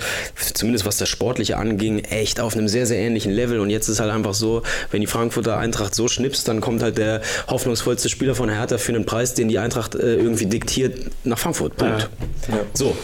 [0.54, 3.60] zumindest was das Sportliche anging, echt auf einem sehr, sehr ähnlichen Level.
[3.60, 6.98] Und jetzt ist halt einfach so, wenn die Frankfurter Eintracht so schnipst, dann kommt halt
[6.98, 11.38] der hoffnungsvollste Spieler von Hertha für einen Preis, den die Eintracht äh, irgendwie diktiert, nach
[11.38, 11.76] Frankfurt.
[11.76, 12.08] Punkt.
[12.48, 12.54] Ja.
[12.54, 12.60] Ja.
[12.72, 12.96] So.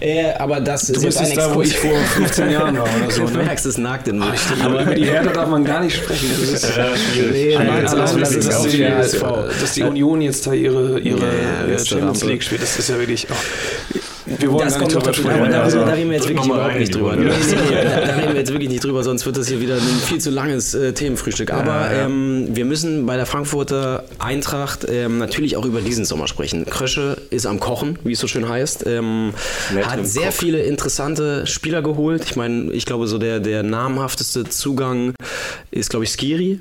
[0.00, 3.10] Äh, aber das du ist jetzt ein da, wo ich vor 15 Jahren war oder
[3.10, 3.26] so.
[3.26, 3.44] Du ne?
[3.44, 4.34] merkst, es nagt in mir.
[4.62, 6.30] Aber über die Hertha darf man gar nicht sprechen.
[6.40, 7.32] Das ist ja, schwierig.
[7.32, 8.82] Nee, also, das, das, ist, dass, die,
[9.60, 11.26] dass die Union jetzt da ihre, ihre
[11.70, 13.26] ja, Champions League spielt, das ist ja wirklich...
[13.30, 13.98] Oh.
[14.26, 15.22] Wir wollen das kommt noch dazu.
[15.22, 17.14] Da, da, da reden wir jetzt wirklich überhaupt nicht drüber.
[17.14, 17.30] Ne?
[17.30, 20.30] da, reden wir jetzt wirklich nicht drüber, sonst wird das hier wieder ein viel zu
[20.30, 21.52] langes äh, Themenfrühstück.
[21.52, 26.64] Aber ähm, wir müssen bei der Frankfurter Eintracht ähm, natürlich auch über diesen Sommer sprechen.
[26.66, 28.84] Krösche ist am Kochen, wie es so schön heißt.
[28.86, 29.32] Ähm,
[29.82, 30.34] hat sehr Koch.
[30.34, 32.24] viele interessante Spieler geholt.
[32.24, 35.14] Ich meine, ich glaube, so der, der namhafteste Zugang
[35.70, 36.60] ist, glaube ich, Skiri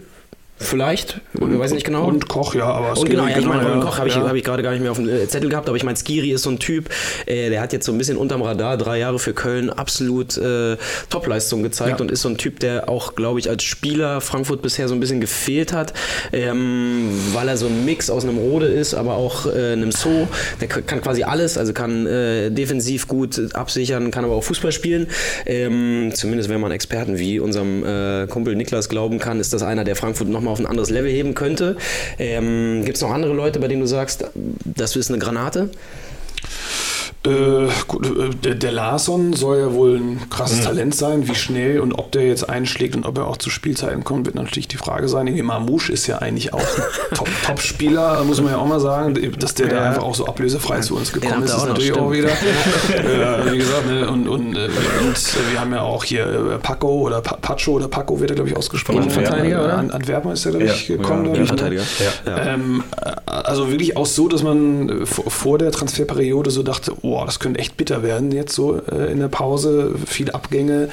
[0.58, 2.08] Vielleicht, und, ich weiß nicht genau.
[2.08, 4.26] Und Koch, ja, aber Und genau, ja, ich meine, genau, ja, Koch habe ich, ja.
[4.26, 6.32] hab ich gerade gar nicht mehr auf dem äh, Zettel gehabt, aber ich meine, Skiri
[6.32, 6.90] ist so ein Typ,
[7.26, 10.78] äh, der hat jetzt so ein bisschen unterm Radar drei Jahre für Köln absolut äh,
[11.10, 12.04] Topleistung gezeigt ja.
[12.06, 15.02] und ist so ein Typ, der auch, glaube ich, als Spieler Frankfurt bisher so ein
[15.02, 15.94] bisschen gefehlt hat,
[16.32, 20.26] ähm, weil er so ein Mix aus einem Rode ist, aber auch äh, einem So.
[20.62, 25.08] Der kann quasi alles, also kann äh, defensiv gut absichern, kann aber auch Fußball spielen.
[25.46, 29.84] Ähm, zumindest wenn man Experten wie unserem äh, Kumpel Niklas glauben kann, ist das einer,
[29.84, 31.76] der Frankfurt noch nochmal auf ein anderes Level heben könnte.
[32.20, 34.26] Ähm, Gibt es noch andere Leute, bei denen du sagst,
[34.64, 35.70] das ist eine Granate?
[37.26, 37.70] Äh, äh,
[38.44, 40.64] der, der Larson soll ja wohl ein krasses mhm.
[40.64, 41.28] Talent sein.
[41.28, 44.36] Wie schnell und ob der jetzt einschlägt und ob er auch zu Spielzeiten kommt, wird
[44.36, 45.28] natürlich die Frage sein.
[45.28, 47.16] Irgendwie Mamouche ist ja eigentlich auch ein
[47.46, 49.16] Top-Spieler, Top muss man ja auch mal sagen.
[49.40, 49.74] Dass der ja.
[49.74, 52.30] da einfach auch so ablösefrei zu uns gekommen ist, ist auch natürlich auch wieder.
[52.30, 54.68] äh, wie gesagt, ne, und, und, äh,
[55.06, 58.36] und, wir haben ja auch hier äh, Paco oder pa Pacho oder Paco wird er,
[58.36, 59.10] glaube ich, ausgesprochen.
[59.10, 59.78] Verteidiger, oder?
[59.78, 60.98] An, Antwerpen ist er, glaube ich, ja.
[60.98, 61.34] gekommen.
[61.34, 61.84] Ja, ja, Verteidiger.
[62.26, 62.54] Ja.
[62.54, 62.84] Ähm,
[63.26, 67.78] also wirklich auch so, dass man vor der Transferperiode so dachte, oh, das könnte echt
[67.78, 69.96] bitter werden jetzt so äh, in der Pause.
[70.06, 70.90] Viele Abgänge,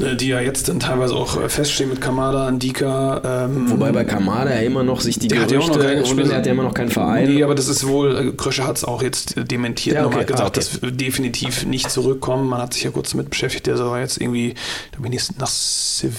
[0.00, 3.44] äh, die ja jetzt dann teilweise auch äh, feststehen mit Kamada, Andika.
[3.46, 6.36] Ähm, Wobei bei Kamada ja immer noch sich die der Gerüchte, hat ja noch der
[6.36, 7.32] hat ja immer noch keinen Verein.
[7.32, 10.10] Nee, aber das ist wohl, äh, Krösche hat es auch jetzt dementiert, ja, okay.
[10.10, 10.80] nochmal gesagt, ah, okay.
[10.82, 12.48] dass definitiv nicht zurückkommen.
[12.48, 14.54] Man hat sich ja kurz damit beschäftigt, der soll jetzt irgendwie,
[14.92, 15.50] da ich, nach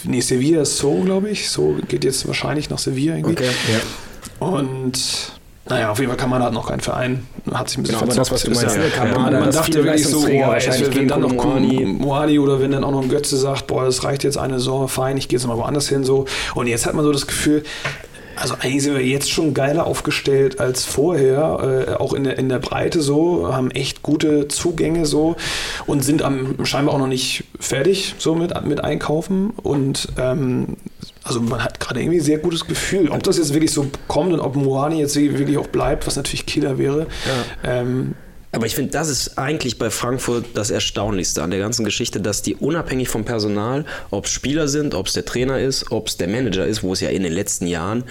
[0.06, 1.50] nee, Sevilla so, glaube ich.
[1.50, 3.34] So geht jetzt wahrscheinlich nach Sevilla irgendwie.
[3.34, 4.48] Okay, ja.
[4.48, 5.35] Und
[5.68, 7.26] naja, auf jeden Fall Kamada hat noch keinen Verein.
[7.52, 9.84] Hat sich ein bisschen genau, aber das, was du meinst, ja, ne, Kamada, man dachte
[9.84, 13.36] wirklich so, boah, ey, wenn dann noch Moani oder wenn dann auch noch ein Götze
[13.36, 16.26] sagt, boah, das reicht jetzt eine Saison, fein, ich gehe jetzt mal woanders hin so.
[16.54, 17.64] Und jetzt hat man so das Gefühl,
[18.36, 22.50] also eigentlich sind wir jetzt schon geiler aufgestellt als vorher, äh, auch in der, in
[22.50, 25.36] der Breite so, haben echt gute Zugänge so
[25.86, 30.78] und sind am scheinbar auch noch nicht fertig so mit, mit Einkaufen und ähm,
[31.26, 33.10] also man hat gerade irgendwie ein sehr gutes Gefühl.
[33.10, 36.46] Ob das jetzt wirklich so kommt und ob Moani jetzt wirklich auch bleibt, was natürlich
[36.46, 37.08] Killer wäre.
[37.64, 37.80] Ja.
[37.82, 38.14] Ähm,
[38.52, 42.42] aber ich finde, das ist eigentlich bei Frankfurt das Erstaunlichste an der ganzen Geschichte, dass
[42.42, 46.16] die unabhängig vom Personal, ob es Spieler sind, ob es der Trainer ist, ob es
[46.16, 48.06] der Manager ist, wo es ja in den letzten Jahren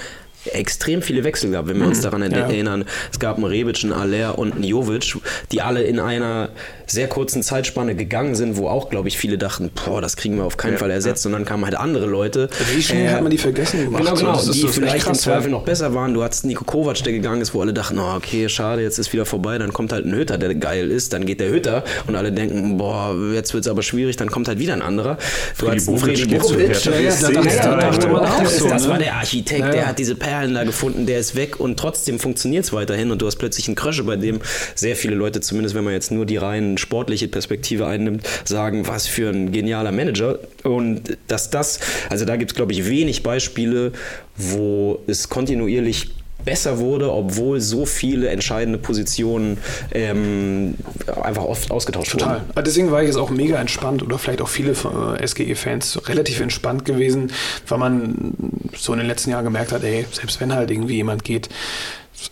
[0.52, 2.02] extrem viele Wechsel gab, wenn wir uns mhm.
[2.02, 2.38] daran ja.
[2.38, 2.85] erinnern.
[3.11, 5.16] Es gab einen Rebic, einen Aller und einen Jovic,
[5.52, 6.50] die alle in einer
[6.87, 10.44] sehr kurzen Zeitspanne gegangen sind, wo auch, glaube ich, viele dachten, boah, das kriegen wir
[10.44, 11.24] auf keinen ja, Fall ersetzt.
[11.24, 11.28] Ja.
[11.28, 12.50] Und dann kamen halt andere Leute.
[12.74, 14.02] Wie schnell äh, hat man die vergessen gemacht?
[14.02, 16.12] Genau, genau, so, die so vielleicht krass, im Zweifel noch besser waren.
[16.12, 19.12] Du hattest Nico Kovac, der gegangen ist, wo alle dachten, oh, okay, schade, jetzt ist
[19.12, 19.59] wieder vorbei.
[19.59, 21.12] Dann kommt halt ein Hütter, der geil ist.
[21.12, 24.16] Dann geht der Hütter und alle denken, boah, jetzt wird es aber schwierig.
[24.16, 25.16] Dann kommt halt wieder ein anderer.
[25.59, 26.85] Du Freddy hast einen Freddy Bobic.
[26.85, 31.07] Ja, ja, das, das, das, das war der Architekt, der hat diese Perle Da gefunden,
[31.07, 34.16] der ist weg und trotzdem funktioniert es weiterhin und du hast plötzlich einen Krösche, bei
[34.16, 34.40] dem
[34.75, 39.07] sehr viele Leute, zumindest wenn man jetzt nur die rein sportliche Perspektive einnimmt, sagen, was
[39.07, 40.40] für ein genialer Manager.
[40.64, 41.79] Und dass das,
[42.11, 43.92] also da gibt es, glaube ich, wenig Beispiele,
[44.37, 46.11] wo es kontinuierlich
[46.44, 49.59] besser wurde, obwohl so viele entscheidende Positionen
[49.92, 50.74] ähm,
[51.22, 52.37] einfach oft ausgetauscht Total.
[52.37, 52.48] wurden.
[52.48, 52.62] Total.
[52.62, 56.85] Deswegen war ich jetzt auch mega entspannt oder vielleicht auch viele äh, SGE-Fans relativ entspannt
[56.85, 57.33] gewesen,
[57.68, 58.33] weil man
[58.76, 61.48] so in den letzten Jahren gemerkt hat, ey, selbst wenn halt irgendwie jemand geht,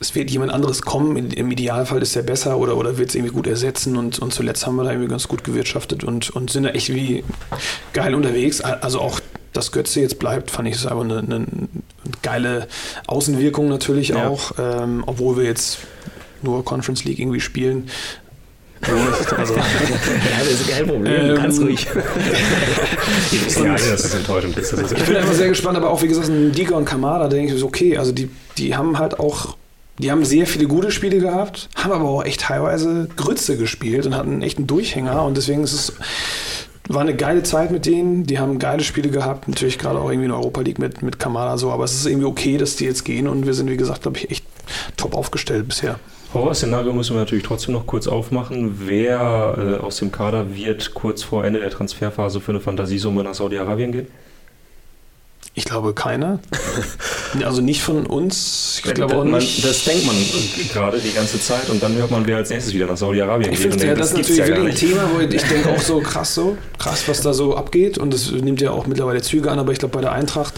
[0.00, 3.32] es wird jemand anderes kommen, im Idealfall ist er besser oder, oder wird es irgendwie
[3.32, 6.64] gut ersetzen und, und zuletzt haben wir da irgendwie ganz gut gewirtschaftet und, und sind
[6.64, 7.24] da echt wie
[7.92, 8.60] geil unterwegs.
[8.60, 9.20] Also auch
[9.52, 11.46] dass Götze jetzt bleibt, fand ich es einfach eine, eine,
[12.22, 12.68] geile
[13.06, 14.28] Außenwirkung natürlich ja.
[14.28, 15.78] auch, ähm, obwohl wir jetzt
[16.42, 17.88] nur Conference League irgendwie spielen.
[19.38, 19.62] Also, ja,
[20.40, 21.86] das ist kein Problem, ähm, du kannst ruhig.
[23.64, 24.14] ja, das ist.
[24.14, 27.24] Das ist ich bin einfach sehr gespannt, aber auch wie gesagt, ein Diga und Kamada,
[27.24, 29.56] da denke ich, okay, also die, die haben halt auch
[29.98, 34.16] die haben sehr viele gute Spiele gehabt, haben aber auch echt teilweise Grütze gespielt und
[34.16, 35.92] hatten echt einen Durchhänger und deswegen ist es
[36.88, 38.24] war eine geile Zeit mit denen.
[38.24, 39.48] Die haben geile Spiele gehabt.
[39.48, 41.70] Natürlich gerade auch irgendwie in der Europa League mit, mit Kamada so.
[41.70, 43.28] Aber es ist irgendwie okay, dass die jetzt gehen.
[43.28, 44.44] Und wir sind, wie gesagt, glaube ich, echt
[44.96, 45.98] top aufgestellt bisher.
[46.34, 48.86] Horror-Szenario müssen wir natürlich trotzdem noch kurz aufmachen.
[48.86, 53.34] Wer äh, aus dem Kader wird kurz vor Ende der Transferphase für eine Fantasiesumme nach
[53.34, 54.06] Saudi-Arabien gehen?
[55.54, 56.40] Ich glaube keiner.
[57.44, 58.80] also nicht von uns.
[58.84, 59.64] Ich glaube auch nicht.
[59.64, 60.16] Das denkt man
[60.72, 63.58] gerade die ganze Zeit und dann hört man, wer als nächstes wieder nach Saudi-Arabien geht.
[63.58, 65.80] Ich finde, ja, das, das ist natürlich ja wirklich ein Thema, wo ich denke auch
[65.80, 69.50] so krass so, krass, was da so abgeht und das nimmt ja auch mittlerweile Züge
[69.50, 70.54] an, aber ich glaube bei der Eintracht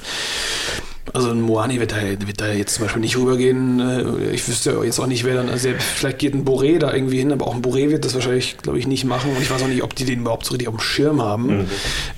[1.12, 3.78] also ein Moani wird da, wird da jetzt zum Beispiel nicht rübergehen.
[3.78, 7.18] Äh, ich wüsste jetzt auch nicht, wer dann, also vielleicht geht ein Boré da irgendwie
[7.18, 9.30] hin, aber auch ein Boré wird das wahrscheinlich, glaube ich, nicht machen.
[9.30, 11.58] Und ich weiß auch nicht, ob die den überhaupt so richtig auf dem Schirm haben.
[11.58, 11.66] Mhm.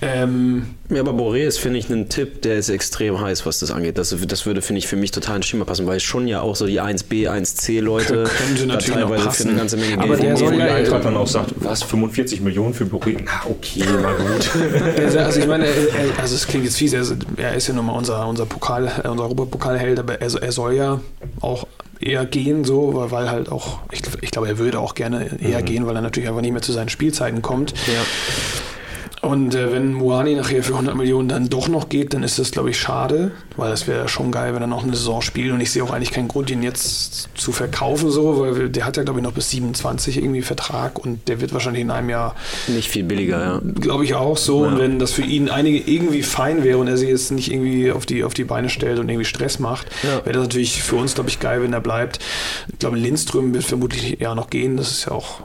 [0.01, 3.71] Ähm, ja, aber Boré ist, finde ich, ein Tipp, der ist extrem heiß, was das
[3.71, 3.99] angeht.
[3.99, 6.41] Das, das würde, finde ich, für mich total ins Schema passen, weil es schon ja
[6.41, 10.37] auch so die 1B, 1C-Leute könnte natürlich teilweise für eine ganze Menge Geld Aber der
[10.37, 13.19] soll ja Eintracht dann auch sagt, was, 45 Millionen für Boré?
[13.25, 14.51] Na, okay, mal gut.
[15.19, 15.67] also ich meine,
[16.19, 18.91] also es klingt jetzt fies, er ist, er ist ja nun mal unser, unser Pokal,
[19.03, 21.01] äh, unser Europapokalheld, aber er, er soll ja
[21.41, 21.67] auch
[22.01, 25.65] eher gehen, so, weil halt auch, ich, ich glaube, er würde auch gerne eher mhm.
[25.65, 27.73] gehen, weil er natürlich einfach nicht mehr zu seinen Spielzeiten kommt.
[27.87, 28.03] Ja.
[29.27, 32.53] Und äh, wenn Muani nachher für 100 Millionen dann doch noch geht, dann ist das,
[32.53, 35.53] glaube ich, schade, weil das wäre schon geil, wenn er noch eine Saison spielt.
[35.53, 38.97] Und ich sehe auch eigentlich keinen Grund, ihn jetzt zu verkaufen, so, weil der hat
[38.97, 42.37] ja, glaube ich, noch bis 27 irgendwie Vertrag und der wird wahrscheinlich in einem Jahr.
[42.69, 43.61] Nicht viel billiger, ja.
[43.81, 44.65] Glaube ich auch so.
[44.65, 44.71] Ja.
[44.71, 47.91] Und wenn das für ihn einige irgendwie fein wäre und er sich jetzt nicht irgendwie
[47.91, 50.25] auf die, auf die Beine stellt und irgendwie Stress macht, ja.
[50.25, 52.21] wäre das natürlich für uns, glaube ich, geil, wenn er bleibt.
[52.73, 54.77] Ich glaube, Lindström wird vermutlich ja noch gehen.
[54.77, 55.41] Das ist ja auch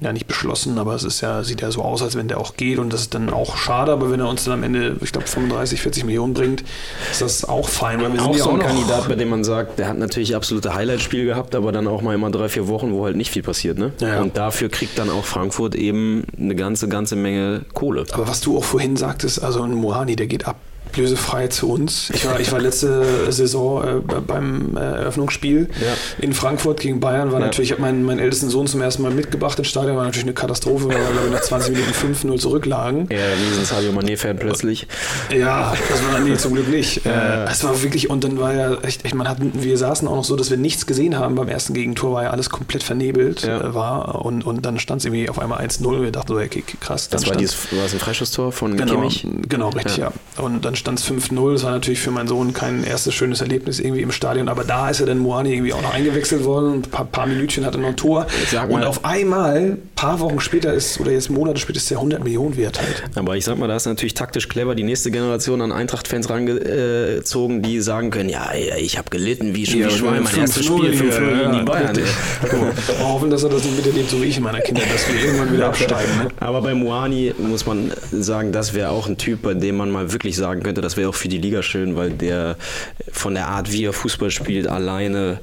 [0.00, 2.56] ja nicht beschlossen, aber es ist ja, sieht ja so aus, als wenn der auch
[2.56, 5.12] geht und das ist dann auch schade, aber wenn er uns dann am Ende, ich
[5.12, 6.62] glaube, 35, 40 Millionen bringt,
[7.10, 8.00] ist das auch fein.
[8.00, 10.74] Weil wir auch sind so ein Kandidat, bei dem man sagt, der hat natürlich absolute
[10.74, 13.78] Highlight-Spiel gehabt, aber dann auch mal immer drei, vier Wochen, wo halt nicht viel passiert.
[13.78, 13.92] Ne?
[14.00, 14.20] Ja, ja.
[14.20, 18.04] Und dafür kriegt dann auch Frankfurt eben eine ganze, ganze Menge Kohle.
[18.12, 20.56] Aber was du auch vorhin sagtest, also ein Mohani, der geht ab
[20.98, 22.10] ablösefrei zu uns.
[22.10, 25.94] Ich war, ich war letzte Saison äh, beim äh, Eröffnungsspiel ja.
[26.18, 27.30] in Frankfurt gegen Bayern.
[27.30, 27.46] War ja.
[27.46, 29.96] natürlich, ich habe meinen, meinen ältesten Sohn zum ersten Mal mitgebracht ins Stadion.
[29.96, 33.06] War natürlich eine Katastrophe, weil wir, glaube ich, nach 20 Minuten 5-0 zurücklagen.
[33.10, 34.88] Ja, wie sind Sadio Mané-Fan plötzlich.
[35.32, 37.04] Ja, das war nee, zum Glück nicht.
[37.04, 37.44] Ja.
[37.44, 40.24] Äh, es war wirklich, und dann war ja echt, ich meine, wir saßen auch noch
[40.24, 41.36] so, dass wir nichts gesehen haben.
[41.36, 44.24] Beim ersten Gegentor war ja alles komplett vernebelt äh, war.
[44.24, 46.02] Und, und dann stand es irgendwie auf einmal 1-0.
[46.02, 47.08] Wir dachten so, okay, krass.
[47.08, 49.26] Das war, dieses, war das ein Freischusstor von genau, Kimmich?
[49.48, 50.12] Genau, richtig, ja.
[50.38, 53.80] Und dann stand es 5-0 das war natürlich für meinen Sohn kein erstes schönes Erlebnis
[53.80, 56.74] irgendwie im Stadion, aber da ist er dann Moani irgendwie auch noch eingewechselt worden.
[56.74, 58.26] Ein paar, paar Minütchen hat er noch ein Tor.
[58.68, 62.22] Und auf einmal, ein paar Wochen später ist, oder jetzt Monate später, ist der 100
[62.22, 63.04] Millionen wert halt.
[63.14, 67.62] Aber ich sag mal, da ist natürlich taktisch clever die nächste Generation an Eintracht-Fans rangezogen,
[67.62, 71.20] die sagen können, ja, ich habe gelitten wie, ja, wie Schwein, mein erstes Spiel, 5
[71.20, 71.96] 0 gegen die Bayern.
[71.98, 75.20] Wir hoffen, dass er das nicht miterlebt, so wie ich in meiner Kindheit, dass wir
[75.20, 76.18] irgendwann wieder absteigen.
[76.18, 76.28] Ne?
[76.40, 80.12] Aber bei Moani muss man sagen, das wäre auch ein Typ, bei dem man mal
[80.12, 82.56] wirklich sagen könnte, das wäre auch für die Liga schön, weil der
[83.12, 85.40] von der Art, wie er Fußball spielt, alleine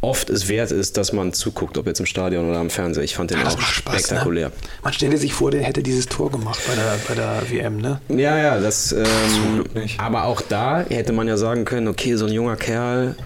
[0.00, 3.04] oft es wert ist, dass man zuguckt, ob jetzt im Stadion oder am Fernseher.
[3.04, 3.98] Ich fand den ja, auch Spaß, ne?
[3.98, 4.48] spektakulär.
[4.48, 4.54] Ne?
[4.82, 8.00] Man stelle sich vor, der hätte dieses Tor gemacht bei der, bei der WM, ne?
[8.08, 8.92] Ja, ja, das.
[8.92, 9.64] Ähm,
[9.98, 13.16] aber auch da hätte man ja sagen können, okay, so ein junger Kerl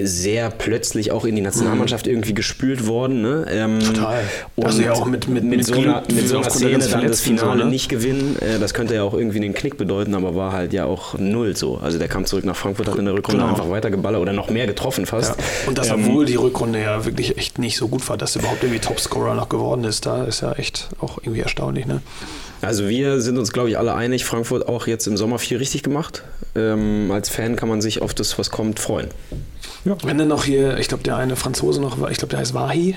[0.00, 2.12] sehr plötzlich auch in die Nationalmannschaft mhm.
[2.12, 3.20] irgendwie gespült worden.
[3.20, 3.46] Ne?
[3.50, 4.24] Ähm, Total.
[4.56, 7.20] Und also ja auch mit, mit, mit, so einer, mit so einer Szene dann das
[7.20, 7.70] Finale so, ne?
[7.70, 10.86] nicht gewinnen, äh, das könnte ja auch irgendwie den Knick bedeuten, aber war halt ja
[10.86, 11.76] auch null so.
[11.76, 13.52] Also der kam zurück nach Frankfurt, hat in der Rückrunde genau.
[13.52, 15.38] einfach weitergeballert oder noch mehr getroffen fast.
[15.38, 15.44] Ja.
[15.66, 18.40] Und das, ähm, obwohl die Rückrunde ja wirklich echt nicht so gut war, dass er
[18.42, 21.84] überhaupt irgendwie Topscorer noch geworden ist, da ist ja echt auch irgendwie erstaunlich.
[21.84, 22.00] Ne?
[22.62, 25.82] Also wir sind uns, glaube ich, alle einig, Frankfurt auch jetzt im Sommer viel richtig
[25.82, 26.22] gemacht.
[26.54, 29.08] Ähm, als Fan kann man sich auf das, was kommt, freuen.
[29.84, 29.96] Ja.
[30.04, 32.54] Wenn dann noch hier, ich glaube, der eine Franzose noch war, ich glaube, der heißt
[32.54, 32.96] Wahi,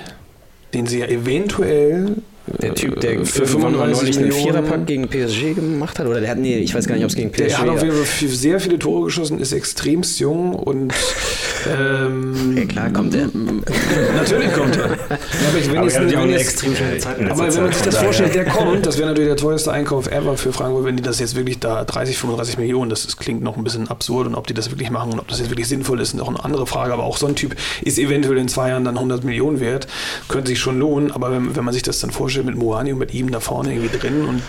[0.74, 5.98] den sie ja eventuell der Typ, der äh, für 35 einen Viererpack gegen PSG gemacht
[5.98, 7.48] hat, oder der hat, nee, ich weiß gar nicht, ob es gegen PSG war.
[7.48, 10.94] Der hat auf jeden Fall sehr viele Tore geschossen, ist extremst jung und
[11.66, 13.28] ähm, ja, klar kommt er.
[14.14, 14.86] natürlich kommt er.
[15.36, 18.86] Ja, aber ich, wenn aber, extrem Zeit aber wenn man sich das vorstellt, der kommt,
[18.86, 21.84] das wäre natürlich der teuerste Einkauf ever für Frankfurt, wenn die das jetzt wirklich da
[21.84, 24.90] 30, 35 Millionen, das, das klingt noch ein bisschen absurd und ob die das wirklich
[24.90, 27.16] machen und ob das jetzt wirklich sinnvoll ist, ist noch eine andere Frage, aber auch
[27.16, 29.86] so ein Typ ist eventuell in zwei Jahren dann 100 Millionen wert,
[30.28, 32.98] könnte sich schon lohnen, aber wenn, wenn man sich das dann vorstellt, mit Moani und
[32.98, 34.42] mit ihm da vorne irgendwie drin und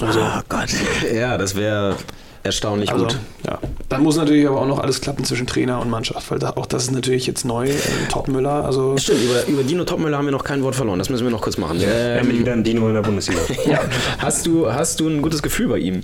[0.00, 0.70] also, oh Gott.
[1.12, 1.96] Ja, das wäre
[2.42, 3.18] erstaunlich also, gut.
[3.46, 3.58] Ja.
[3.88, 6.66] Dann muss natürlich aber auch noch alles klappen zwischen Trainer und Mannschaft, weil da, auch
[6.66, 7.68] das ist natürlich jetzt neu.
[7.68, 7.78] Äh,
[8.10, 8.96] Topmüller, also.
[8.96, 10.98] Stimmt, über, über Dino Topmüller haben wir noch kein Wort verloren.
[10.98, 11.78] Das müssen wir noch kurz machen.
[11.80, 13.40] Ähm, ja, wieder ein Dino in der Bundesliga.
[13.66, 13.80] ja.
[14.18, 16.02] Hast du, hast du ein gutes Gefühl bei ihm?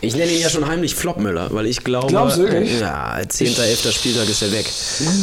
[0.00, 2.78] Ich nenne ihn ja schon heimlich Flopmüller, weil ich glaube, Glaubst du wirklich?
[2.80, 3.46] ja, 10.
[3.56, 3.92] 11.
[3.92, 4.66] Spieltag ist er weg.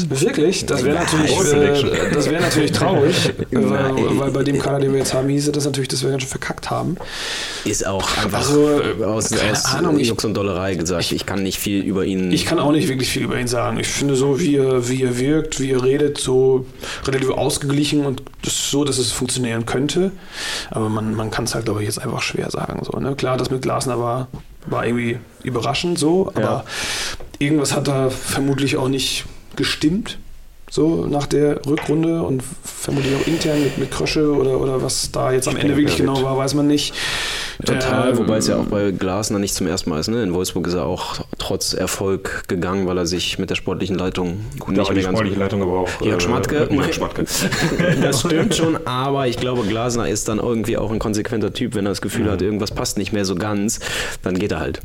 [0.09, 0.65] Wirklich?
[0.65, 3.15] Das wäre natürlich, äh, das wär natürlich traurig,
[3.51, 6.23] weil, weil, bei dem Kader, den wir jetzt haben, hieß das natürlich, dass wir ganz
[6.23, 6.97] schön verkackt haben.
[7.63, 11.13] Ist auch einfach also, aus, aus Ahnung, Jux und Dollerei gesagt.
[11.13, 12.31] Ich kann nicht viel über ihn...
[12.33, 13.79] Ich kann auch nicht wirklich viel über ihn sagen.
[13.79, 16.65] Ich finde so, wie er, wie er wirkt, wie er redet, so
[17.05, 20.11] relativ ausgeglichen und so, dass es funktionieren könnte.
[20.69, 22.81] Aber man, man kann es halt, glaube ich, jetzt einfach schwer sagen.
[22.83, 23.15] So, ne?
[23.15, 24.27] Klar, das mit Glasner war
[24.67, 26.63] war irgendwie überraschend so, aber ja.
[27.39, 29.25] irgendwas hat da vermutlich auch nicht
[29.55, 30.17] gestimmt,
[30.69, 35.31] so nach der Rückrunde und vermutlich auch intern mit, mit Krösche oder, oder was da
[35.31, 36.93] jetzt am Ende wirklich genau war, weiß man nicht.
[37.63, 40.07] Total, ähm, wobei es ja auch bei Glasner nicht zum ersten Mal ist.
[40.07, 40.23] Ne?
[40.23, 44.45] In Wolfsburg ist er auch trotz Erfolg gegangen, weil er sich mit der sportlichen Leitung
[44.59, 46.69] Gut, nicht mehr die sportliche Leitung aber auch Jörg Schmatke.
[46.69, 47.25] Äh, Schmatke.
[48.01, 51.85] das stimmt schon, aber ich glaube, Glasner ist dann irgendwie auch ein konsequenter Typ, wenn
[51.85, 52.31] er das Gefühl mhm.
[52.31, 53.79] hat, irgendwas passt nicht mehr so ganz,
[54.21, 54.81] dann geht er halt.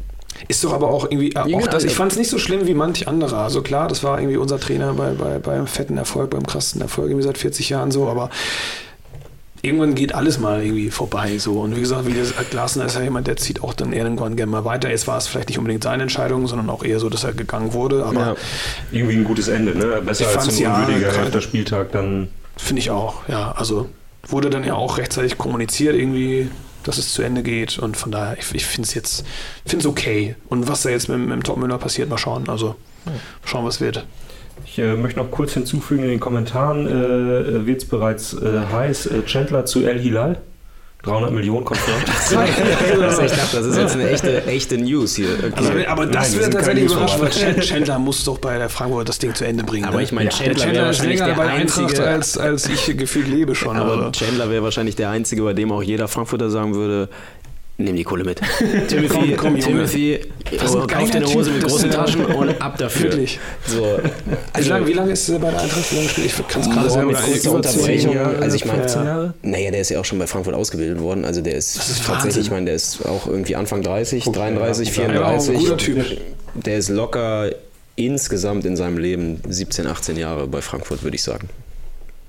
[0.49, 2.75] Ist doch aber auch irgendwie, äh, auch das, ich fand es nicht so schlimm wie
[2.75, 3.39] manch anderer.
[3.39, 7.09] Also klar, das war irgendwie unser Trainer bei, bei, beim fetten Erfolg, beim krassen Erfolg,
[7.09, 8.31] irgendwie seit 40 Jahren so, aber
[9.63, 11.39] irgendwann geht alles mal irgendwie vorbei.
[11.39, 11.61] So.
[11.61, 14.51] Und wie gesagt, wie das Glasner ist ja jemand, der zieht auch dann irgendwann gerne
[14.51, 14.91] mal weiter.
[14.91, 17.73] Jetzt war es vielleicht nicht unbedingt seine Entscheidung, sondern auch eher so, dass er gegangen
[17.73, 18.05] wurde.
[18.05, 18.35] Aber ja.
[18.93, 20.03] irgendwie ein gutes Ende, ne?
[20.05, 22.29] Besser als ein unwürdiger ja, Spieltag dann.
[22.57, 23.53] Finde ich auch, ja.
[23.53, 23.89] Also
[24.27, 26.51] wurde dann ja auch rechtzeitig kommuniziert, irgendwie
[26.83, 27.79] dass es zu Ende geht.
[27.79, 29.25] Und von daher, ich, ich finde es jetzt
[29.67, 30.37] find's okay.
[30.49, 32.49] Und was da jetzt mit, mit dem Topmüller passiert, mal schauen.
[32.49, 32.77] Also
[33.45, 34.07] schauen, was wird.
[34.67, 38.61] Ich äh, möchte noch kurz hinzufügen, in den Kommentaren äh, äh wird es bereits äh,
[38.73, 40.41] heiß, äh, Chandler zu El Hilal.
[41.03, 42.07] 300 Millionen confirmed.
[43.03, 45.29] also ich dachte, das ist jetzt eine echte, echte News hier.
[45.39, 45.53] Okay.
[45.57, 49.35] Also, aber das wäre tatsächlich überraschend, weil Chandler muss doch bei der Frankfurt das Ding
[49.35, 49.87] zu Ende bringen.
[49.87, 50.03] Aber ne?
[50.03, 53.79] ich meine, ja, Chandler, Chandler wäre wahrscheinlich der einzige, als, als ich gefühlt lebe schon.
[53.79, 54.11] Aber also.
[54.11, 57.09] Chandler wäre wahrscheinlich der einzige, bei dem auch jeder Frankfurter sagen würde,
[57.85, 58.41] Nimm die Kohle mit.
[58.89, 60.21] Timothy, komm, komm, Timothy
[60.53, 63.11] oh, kauf dir eine Hose mit großen Taschen und ab dafür.
[63.11, 63.39] Wirklich.
[63.67, 63.99] So.
[64.53, 65.91] Also, wie lange wie lang ist er bei der Eintracht?
[65.91, 66.27] Wie lange spielt?
[66.27, 67.07] Ich kann es gerade sagen.
[67.09, 68.17] Mit kurzer Unterbrechung.
[68.19, 69.35] Also ich meine, ja.
[69.43, 71.25] naja, der ist ja auch schon bei Frankfurt ausgebildet worden.
[71.25, 74.89] Also der ist, ist tatsächlich, ich meine, der ist auch irgendwie Anfang 30, okay, 33,
[74.89, 74.95] ja.
[74.95, 75.55] 34.
[75.55, 76.05] Ja, guter Typ.
[76.55, 77.51] Der ist locker
[77.97, 81.49] insgesamt in seinem Leben 17, 18 Jahre bei Frankfurt, würde ich sagen.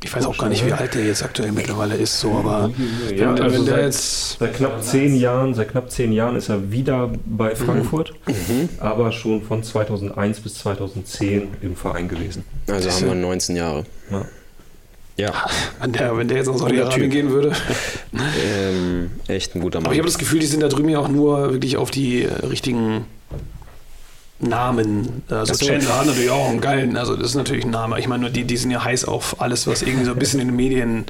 [0.04, 2.72] Ich weiß auch gar nicht, wie alt der jetzt aktuell mittlerweile ist, so, aber
[3.16, 6.36] ja, wenn, also wenn der seit, jetzt seit knapp zehn Jahren, seit knapp zehn Jahren
[6.36, 8.70] ist er wieder bei Frankfurt, mhm.
[8.80, 12.44] aber schon von 2001 bis 2010 im Verein gewesen.
[12.68, 13.86] Also haben wir 19 Jahre.
[14.10, 14.26] Ja.
[15.18, 15.34] Ja.
[15.80, 17.52] Wenn der, wenn der jetzt nach Saudi-Arabien gehen würde.
[18.14, 19.88] ähm, echt ein guter Mann.
[19.88, 22.24] Aber ich habe das Gefühl, die sind da drüben ja auch nur wirklich auf die
[22.24, 23.06] richtigen
[24.42, 25.24] Namen.
[25.30, 25.66] Also so.
[25.66, 28.00] Chandler hat natürlich auch einen geilen, also das ist natürlich ein Name.
[28.00, 30.48] Ich meine, die, die sind ja heiß auf alles, was irgendwie so ein bisschen in
[30.48, 31.06] den Medien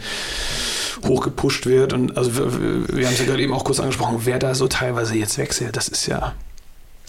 [1.08, 1.94] hochgepusht wird.
[1.94, 4.68] Und also wir, wir haben es ja gerade eben auch kurz angesprochen, wer da so
[4.68, 6.34] teilweise jetzt wechselt, das ist ja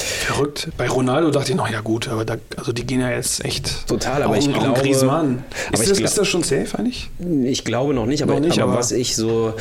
[0.03, 0.69] Verrückt.
[0.77, 3.87] Bei Ronaldo dachte ich noch, ja gut, aber da, also die gehen ja jetzt echt.
[3.87, 4.89] Total, aber ich glaube.
[4.89, 5.03] Ist,
[5.73, 7.11] das, ist das schon safe eigentlich?
[7.45, 9.55] Ich glaube noch nicht, aber, noch nicht, aber, aber, was ich so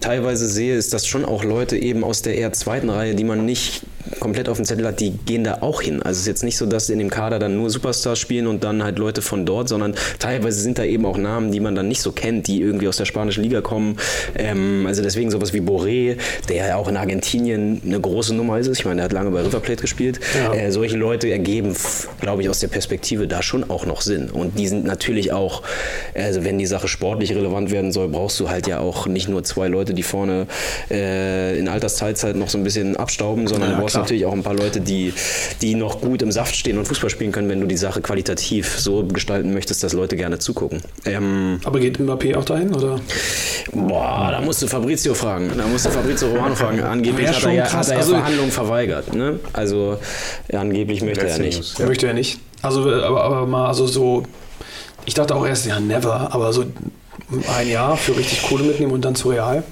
[0.00, 3.44] teilweise sehe, ist, dass schon auch Leute eben aus der eher zweiten Reihe, die man
[3.44, 3.82] nicht
[4.20, 6.02] komplett auf dem Zettel hat, die gehen da auch hin.
[6.02, 8.64] Also es ist jetzt nicht so, dass in dem Kader dann nur Superstars spielen und
[8.64, 11.88] dann halt Leute von dort, sondern teilweise sind da eben auch Namen, die man dann
[11.88, 13.96] nicht so kennt, die irgendwie aus der spanischen Liga kommen.
[14.34, 16.16] Ähm, also deswegen sowas wie Boré,
[16.48, 18.68] der ja auch in Argentinien eine große Nummer ist.
[18.68, 20.20] Ich meine, der hat lange bei River Plate gespielt.
[20.34, 20.52] Ja.
[20.54, 21.74] Äh, solche Leute ergeben,
[22.20, 24.30] glaube ich, aus der Perspektive da schon auch noch Sinn.
[24.30, 25.62] Und die sind natürlich auch,
[26.14, 29.44] also wenn die Sache sportlich relevant werden soll, brauchst du halt ja auch nicht nur
[29.44, 30.46] zwei Leute, die vorne
[30.90, 34.02] äh, in Altersteilzeit noch so ein bisschen abstauben, sondern ja, du brauchst klar.
[34.04, 35.12] natürlich auch ein paar Leute, die,
[35.60, 38.78] die noch gut im Saft stehen und Fußball spielen können, wenn du die Sache qualitativ
[38.78, 40.82] so gestalten möchtest, dass Leute gerne zugucken.
[41.04, 43.00] Ähm, Aber geht Mbappé auch dahin, oder?
[43.72, 45.50] Boah, da musst du Fabrizio fragen.
[45.56, 46.80] Da musst du Fabrizio Romano fragen.
[46.80, 49.14] Angeblich hat er, ja, hat er ja also, Verhandlungen verweigert.
[49.14, 49.40] Ne?
[49.52, 49.98] Also
[50.50, 51.78] ja, angeblich möchte er nicht.
[51.78, 51.86] Ja.
[51.86, 52.40] Möchte er nicht.
[52.62, 54.22] Also, aber, aber mal, also so,
[55.04, 56.64] ich dachte auch erst, ja, never, aber so
[57.56, 59.64] ein Jahr für richtig Kohle mitnehmen und dann zu Real?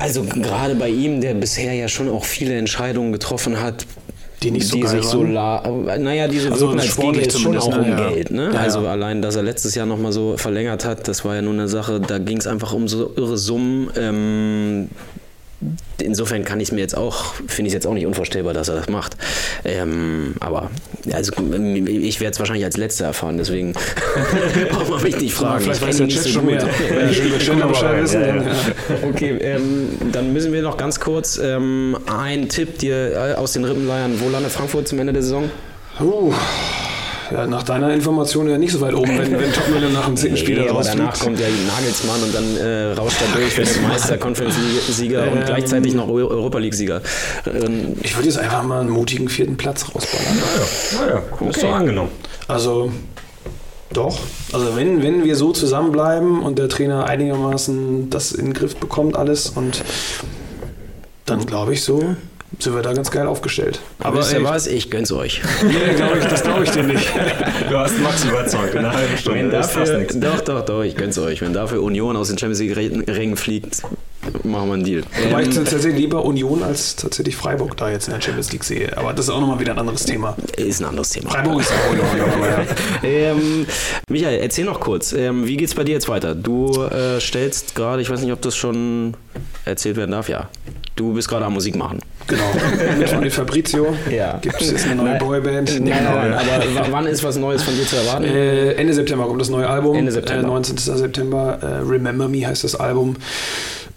[0.00, 3.86] Also gerade bei ihm, der bisher ja schon auch viele Entscheidungen getroffen hat,
[4.42, 5.62] die nicht so die sich so la
[5.98, 8.08] naja, diese also wirken als ginge es schon auch um ja.
[8.08, 8.30] Geld.
[8.30, 8.50] Ne?
[8.52, 8.90] Ja, also ja.
[8.90, 12.00] allein, dass er letztes Jahr nochmal so verlängert hat, das war ja nur eine Sache,
[12.00, 13.90] da ging es einfach um so irre Summen.
[13.96, 14.88] Ähm,
[16.00, 18.68] insofern kann ich es mir jetzt auch, finde ich es jetzt auch nicht unvorstellbar, dass
[18.68, 19.16] er das macht.
[19.64, 20.70] Ähm, aber
[21.12, 23.72] also, ich werde es wahrscheinlich als Letzter erfahren, deswegen
[24.70, 25.64] braucht man mich nicht fragen.
[25.64, 26.66] Vielleicht weiß der Chat so schon mehr.
[29.02, 33.64] Okay, ähm, dann müssen wir noch ganz kurz ähm, einen Tipp dir äh, aus den
[33.64, 34.20] Rippenleiern.
[34.20, 35.50] Wo landet Frankfurt zum Ende der Saison?
[36.00, 36.32] Uh,
[37.30, 40.32] ja, nach deiner Information ja nicht so weit oben, wenn, wenn Topmüller nach dem 10.
[40.32, 44.18] nee, Spiel aber danach kommt ja Nagelsmann und dann äh, rauscht er durch, wird Meister,
[44.18, 47.02] Conference-Sieger ähm, und gleichzeitig noch Europa League-Sieger.
[47.46, 50.36] Ähm, ich würde jetzt einfach mal einen mutigen vierten Platz rausballern.
[50.36, 51.50] Naja, naja okay.
[51.50, 52.10] ist doch angenommen.
[52.48, 52.90] Also,
[53.92, 54.18] doch.
[54.52, 59.16] Also wenn, wenn wir so zusammenbleiben und der Trainer einigermaßen das in den Griff bekommt
[59.16, 59.82] alles und
[61.24, 62.14] dann glaube ich so
[62.58, 63.80] sind wir da ganz geil aufgestellt.
[63.98, 64.66] Aber wisst ihr was?
[64.66, 65.42] Ich gönn's euch.
[65.66, 67.08] Nee, glaub ich, das glaube ich dir nicht.
[67.68, 69.40] Du hast Max überzeugt in einer halben Stunde.
[69.40, 71.40] Wenn dafür, doch, doch, doch, ich gönn's euch.
[71.42, 73.82] Wenn dafür Union aus den Champions League-Rängen fliegt,
[74.44, 75.02] machen wir einen Deal.
[75.24, 78.64] Wobei ähm, ich tatsächlich lieber Union als tatsächlich Freiburg da jetzt in der Champions League
[78.64, 78.96] sehe.
[78.96, 80.36] Aber das ist auch nochmal wieder ein anderes Thema.
[80.56, 81.30] Ist ein anderes Thema.
[81.30, 82.66] Freiburg ist auch Union.
[83.02, 83.66] ähm,
[84.08, 85.12] Michael, erzähl noch kurz.
[85.12, 86.34] Ähm, wie geht's bei dir jetzt weiter?
[86.34, 89.14] Du äh, stellst gerade, ich weiß nicht, ob das schon
[89.64, 90.48] erzählt werden darf, ja.
[90.94, 92.00] Du bist gerade am Musik machen.
[92.26, 92.44] Genau,
[92.98, 93.94] mit von Fabrizio.
[94.10, 94.38] Ja.
[94.38, 95.80] Gibt es jetzt eine neue Boyband?
[95.80, 98.24] Nein, nein, aber wann ist was Neues von dir zu erwarten?
[98.24, 99.96] Äh, Ende September kommt das neue Album.
[99.96, 100.42] Ende September.
[100.42, 100.76] Äh, 19.
[100.76, 101.58] September.
[101.62, 103.16] Äh, Remember Me heißt das Album.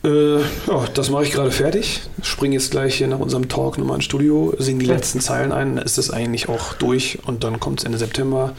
[0.04, 2.02] Äh, ja, das mache ich gerade fertig.
[2.22, 5.76] Springe jetzt gleich hier nach unserem Talk nochmal ins Studio, singe die letzten Zeilen ein,
[5.76, 8.54] dann ist das eigentlich auch durch und dann kommt es Ende September.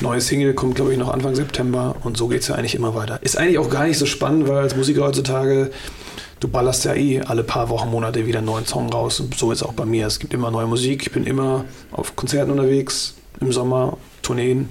[0.00, 2.94] Neue Single kommt, glaube ich, noch Anfang September und so geht es ja eigentlich immer
[2.94, 3.18] weiter.
[3.22, 5.70] Ist eigentlich auch gar nicht so spannend, weil als Musiker heutzutage,
[6.42, 9.52] du ballerst ja eh alle paar Wochen, Monate wieder einen neuen Song raus und so
[9.52, 10.06] ist es auch bei mir.
[10.06, 14.68] Es gibt immer neue Musik, ich bin immer auf Konzerten unterwegs, im Sommer, Tourneen,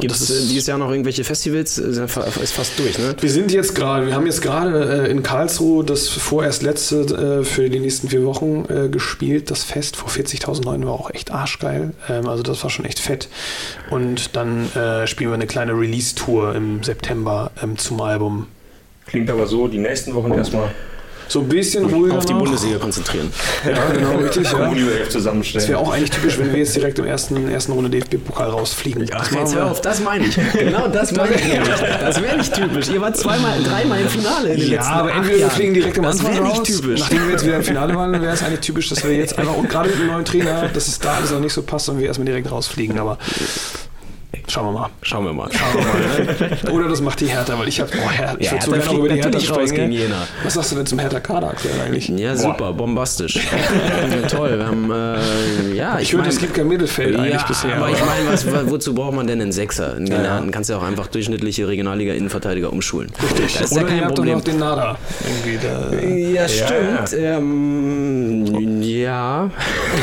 [0.00, 1.78] Gibt es dieses Jahr noch irgendwelche Festivals?
[1.78, 3.14] Ist fast durch, ne?
[3.20, 7.44] Wir sind jetzt gerade, wir haben jetzt gerade äh, in Karlsruhe das vorerst letzte äh,
[7.44, 11.30] für die nächsten vier Wochen äh, gespielt, das Fest vor 40.000 Leuten war auch echt
[11.30, 11.92] arschgeil.
[12.08, 13.28] Ähm, also das war schon echt fett.
[13.90, 18.48] Und dann äh, spielen wir eine kleine Release-Tour im September ähm, zum Album.
[19.06, 20.70] Klingt aber so, die nächsten Wochen erstmal
[21.32, 22.40] so ein bisschen ruhiger auf die noch.
[22.40, 23.32] Bundesliga konzentrieren.
[23.64, 24.50] Ja, genau, richtig.
[24.50, 25.08] ja.
[25.08, 25.62] zusammenstellen.
[25.62, 29.08] Das wäre auch eigentlich typisch, wenn wir jetzt direkt im ersten, ersten Runde DFB-Pokal rausfliegen.
[29.14, 30.36] Ach, jetzt hör auf, das meine ich.
[30.52, 31.42] Genau das meine ich.
[32.00, 32.88] Das wäre nicht typisch.
[32.88, 36.06] Ihr wart zweimal, dreimal im Finale in den Ja, aber entweder wir fliegen direkt am
[36.06, 36.58] Anfang raus.
[36.58, 37.00] Nicht typisch.
[37.00, 39.56] Nachdem wir jetzt wieder im Finale waren, wäre es eigentlich typisch, dass wir jetzt einfach,
[39.56, 41.98] und gerade mit dem neuen Trainer, dass es da alles noch nicht so passt und
[41.98, 42.98] wir erstmal direkt rausfliegen.
[42.98, 43.16] Aber
[44.48, 44.90] Schauen wir mal.
[45.02, 45.48] Schauen wir mal.
[45.52, 46.56] Schauen wir mal.
[46.64, 46.70] Ne?
[46.72, 48.94] Oder das macht die Hertha, weil ich habe, oh Herr, ich ja, würde sogar noch
[48.94, 49.74] über die Hertha sprechen.
[49.74, 50.26] Gegen Jena.
[50.44, 52.08] Was sagst du denn zum Hertha-Kader aktuell eigentlich?
[52.08, 52.38] Ja, Boah.
[52.38, 53.40] super, bombastisch.
[54.28, 55.98] Toll, wir haben, äh, ja.
[55.98, 57.76] Ich, ich höre, es gibt kein Mittelfeld ja, eigentlich bisher.
[57.76, 58.34] Aber, aber.
[58.34, 59.94] ich meine, wozu braucht man denn einen Sechser?
[59.94, 60.44] Einen ja, ja.
[60.50, 63.10] kannst du ja auch einfach durchschnittliche Regionalliga-Innenverteidiger umschulen.
[63.22, 63.58] Richtig.
[63.58, 64.38] Das ist Oder ja kein Problem.
[64.38, 64.98] noch den Nada.
[66.34, 67.12] Ja, stimmt.
[67.16, 69.50] Ähm, ja.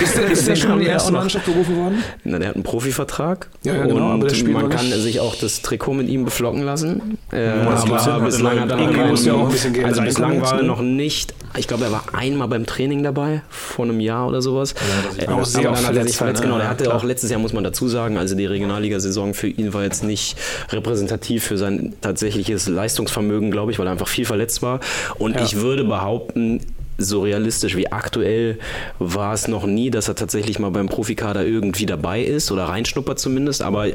[0.02, 2.04] Ist der, ist der schon in die erste Mannschaft berufen worden?
[2.24, 3.48] Na, der hat einen Profivertrag.
[3.64, 4.18] Ja, ja genau.
[4.44, 7.18] Und man kann sich auch das Trikot mit ihm beflocken lassen.
[7.32, 11.34] Äh, aber bislang hat er noch keinen, ja Also bislang war er noch nicht.
[11.58, 14.76] Ich glaube, er war einmal beim Training dabei, vor einem Jahr oder sowas.
[15.18, 16.42] Ja, äh, aber dann hat er sich verletzt.
[16.42, 16.96] Genau, er hatte klar.
[16.96, 20.38] auch letztes Jahr, muss man dazu sagen, also die Regionalliga-Saison für ihn war jetzt nicht
[20.70, 24.80] repräsentativ für sein tatsächliches Leistungsvermögen, glaube ich, weil er einfach viel verletzt war.
[25.18, 25.44] Und ja.
[25.44, 26.62] ich würde behaupten,
[27.00, 28.60] so realistisch wie aktuell
[29.00, 33.20] war es noch nie, dass er tatsächlich mal beim Profikader irgendwie dabei ist oder reinschnuppert
[33.20, 33.62] zumindest.
[33.62, 33.88] Aber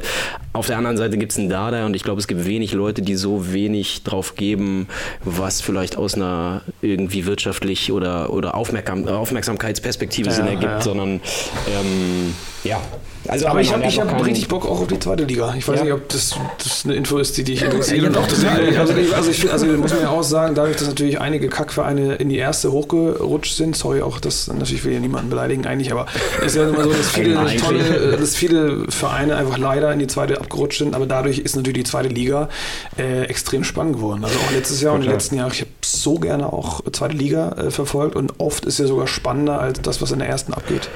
[0.53, 3.03] auf der anderen Seite gibt es einen Dada und ich glaube, es gibt wenig Leute,
[3.03, 4.89] die so wenig drauf geben,
[5.25, 10.81] was vielleicht aus einer irgendwie wirtschaftlich oder, oder Aufmerksam Aufmerksamkeitsperspektive ja, Sinn ergibt, ja.
[10.81, 11.21] sondern
[11.69, 12.35] ähm,
[12.65, 12.81] Ja.
[13.27, 15.55] Also, aber, ich habe hab richtig Bock auch auf die zweite Liga.
[15.57, 15.85] Ich weiß ja.
[15.85, 18.03] nicht, ob das, das eine Info ist, die dich interessiert.
[18.03, 20.89] Ja, doch, das, also, ich, also, ich, also muss man ja auch sagen, dadurch, dass
[20.89, 25.31] natürlich einige Kackvereine in die erste hochgerutscht sind, sorry auch, das natürlich will ja niemanden
[25.31, 26.07] beleidigen eigentlich, aber
[26.41, 30.07] es ist ja immer so, dass viele, tolle, dass viele Vereine einfach leider in die
[30.07, 32.51] zweite abgerutscht sind, aber dadurch ist natürlich die zweite Liga
[32.99, 34.23] äh, extrem spannend geworden.
[34.25, 37.53] Also auch letztes Jahr und im letzten Jahr, ich habe so gerne auch zweite Liga
[37.53, 40.91] äh, verfolgt und oft ist ja sogar spannender als das, was in der ersten abgeht.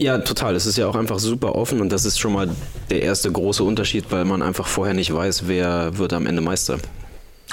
[0.00, 0.54] Ja, total.
[0.54, 2.48] Es ist ja auch einfach super offen und das ist schon mal
[2.88, 6.78] der erste große Unterschied, weil man einfach vorher nicht weiß, wer wird am Ende Meister.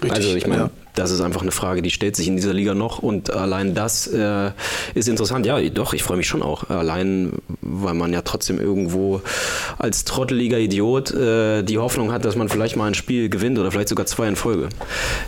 [0.03, 0.69] Richtig, also ich meine, ja.
[0.95, 4.07] das ist einfach eine Frage, die stellt sich in dieser Liga noch und allein das
[4.07, 4.51] äh,
[4.93, 5.45] ist interessant.
[5.45, 6.69] Ja, doch, ich freue mich schon auch.
[6.69, 7.31] Allein,
[7.61, 9.21] weil man ja trotzdem irgendwo
[9.77, 13.71] als trotteliger Idiot äh, die Hoffnung hat, dass man vielleicht mal ein Spiel gewinnt oder
[13.71, 14.67] vielleicht sogar zwei in Folge.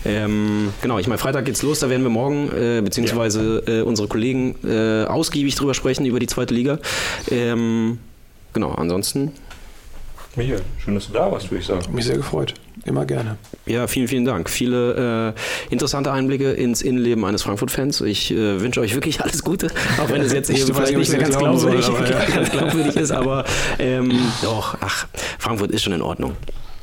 [0.03, 4.09] Ähm, genau, ich meine, Freitag geht's los, da werden wir morgen, äh, beziehungsweise äh, unsere
[4.09, 6.80] Kollegen äh, ausgiebig drüber sprechen, über die zweite Liga.
[7.32, 7.99] Ähm,
[8.51, 9.32] genau, ansonsten
[10.38, 11.84] Michael, schön, dass du da warst, würde ich sagen.
[11.96, 12.54] Mich sehr gefreut.
[12.86, 13.38] Immer gerne.
[13.66, 14.52] Ja, vielen, vielen Dank.
[14.52, 18.02] Viele äh, interessante Einblicke ins Innenleben eines Frankfurt-Fans.
[18.02, 21.22] Ich äh, wünsche euch wirklich alles Gute, auch wenn es jetzt eben vielleicht nicht mehr
[21.22, 22.26] ganz glaubwürdig, soll, aber, ja.
[22.26, 23.12] ganz glaubwürdig ist.
[23.12, 23.46] Aber
[23.80, 24.12] ähm,
[24.44, 25.08] doch, ach,
[25.40, 26.34] Frankfurt ist schon in Ordnung.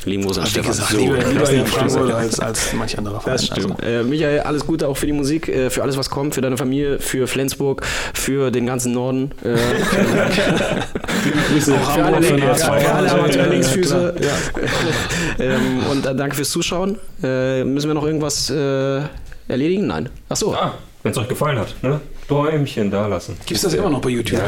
[0.05, 0.71] Lieben Gruß an Stefan.
[0.71, 3.37] Gesagt, so, lieber, lieber in Frankfurt als, als manch anderer Verein.
[3.37, 3.83] Das stimmt.
[3.83, 4.01] Also.
[4.01, 6.57] Äh, Michael, alles Gute auch für die Musik, äh, für alles, was kommt, für deine
[6.57, 7.83] Familie, für Flensburg,
[8.13, 9.33] für den ganzen Norden.
[9.43, 9.57] Äh,
[11.53, 14.15] Grüße auch für alle, für, für alle Amateur-Linksfüße.
[14.21, 14.65] Ja,
[15.45, 16.99] ähm, und äh, danke fürs Zuschauen.
[17.23, 19.01] Äh, müssen wir noch irgendwas äh,
[19.49, 19.87] erledigen?
[19.87, 20.09] Nein.
[20.29, 20.55] Achso.
[20.55, 22.01] Ah, Wenn es euch gefallen hat, ne?
[22.29, 23.37] Däumchen da lassen.
[23.47, 24.39] Gibt es das immer noch bei YouTube?
[24.39, 24.47] Ja,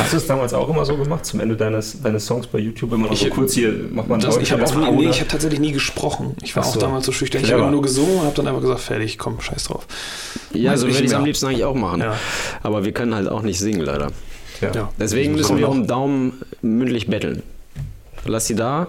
[0.00, 2.92] Hast du es damals auch immer so gemacht, zum Ende deines, deines Songs bei YouTube
[2.92, 5.72] immer noch ich, so kurz hier, macht man das, Ich habe nee, hab tatsächlich nie
[5.72, 6.36] gesprochen.
[6.42, 6.70] Ich war so.
[6.70, 7.42] auch damals so schüchtern.
[7.42, 9.86] Ich habe nur gesungen und habe dann einfach gesagt, fertig, komm, scheiß drauf.
[10.52, 12.00] Ja, so würde ich es am liebsten eigentlich auch machen.
[12.00, 12.16] Ja.
[12.62, 14.10] Aber wir können halt auch nicht singen, leider.
[14.60, 14.90] Ja.
[14.98, 17.42] Deswegen müssen wir um Daumen mündlich betteln.
[18.24, 18.86] Lass sie da.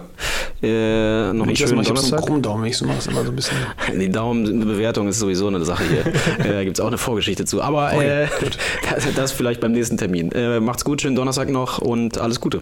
[0.62, 2.20] Äh, noch einen schönen Donnerstag.
[2.20, 3.56] Ich Daumen, ich mache es immer so ein bisschen.
[4.00, 6.06] Die Daumenbewertung ist sowieso eine Sache hier.
[6.46, 7.60] äh, da gibt es auch eine Vorgeschichte zu.
[7.60, 8.28] Aber äh,
[8.90, 10.30] das, das, vielleicht beim nächsten Termin.
[10.32, 12.60] Äh, macht's gut, schönen Donnerstag noch und alles Gute.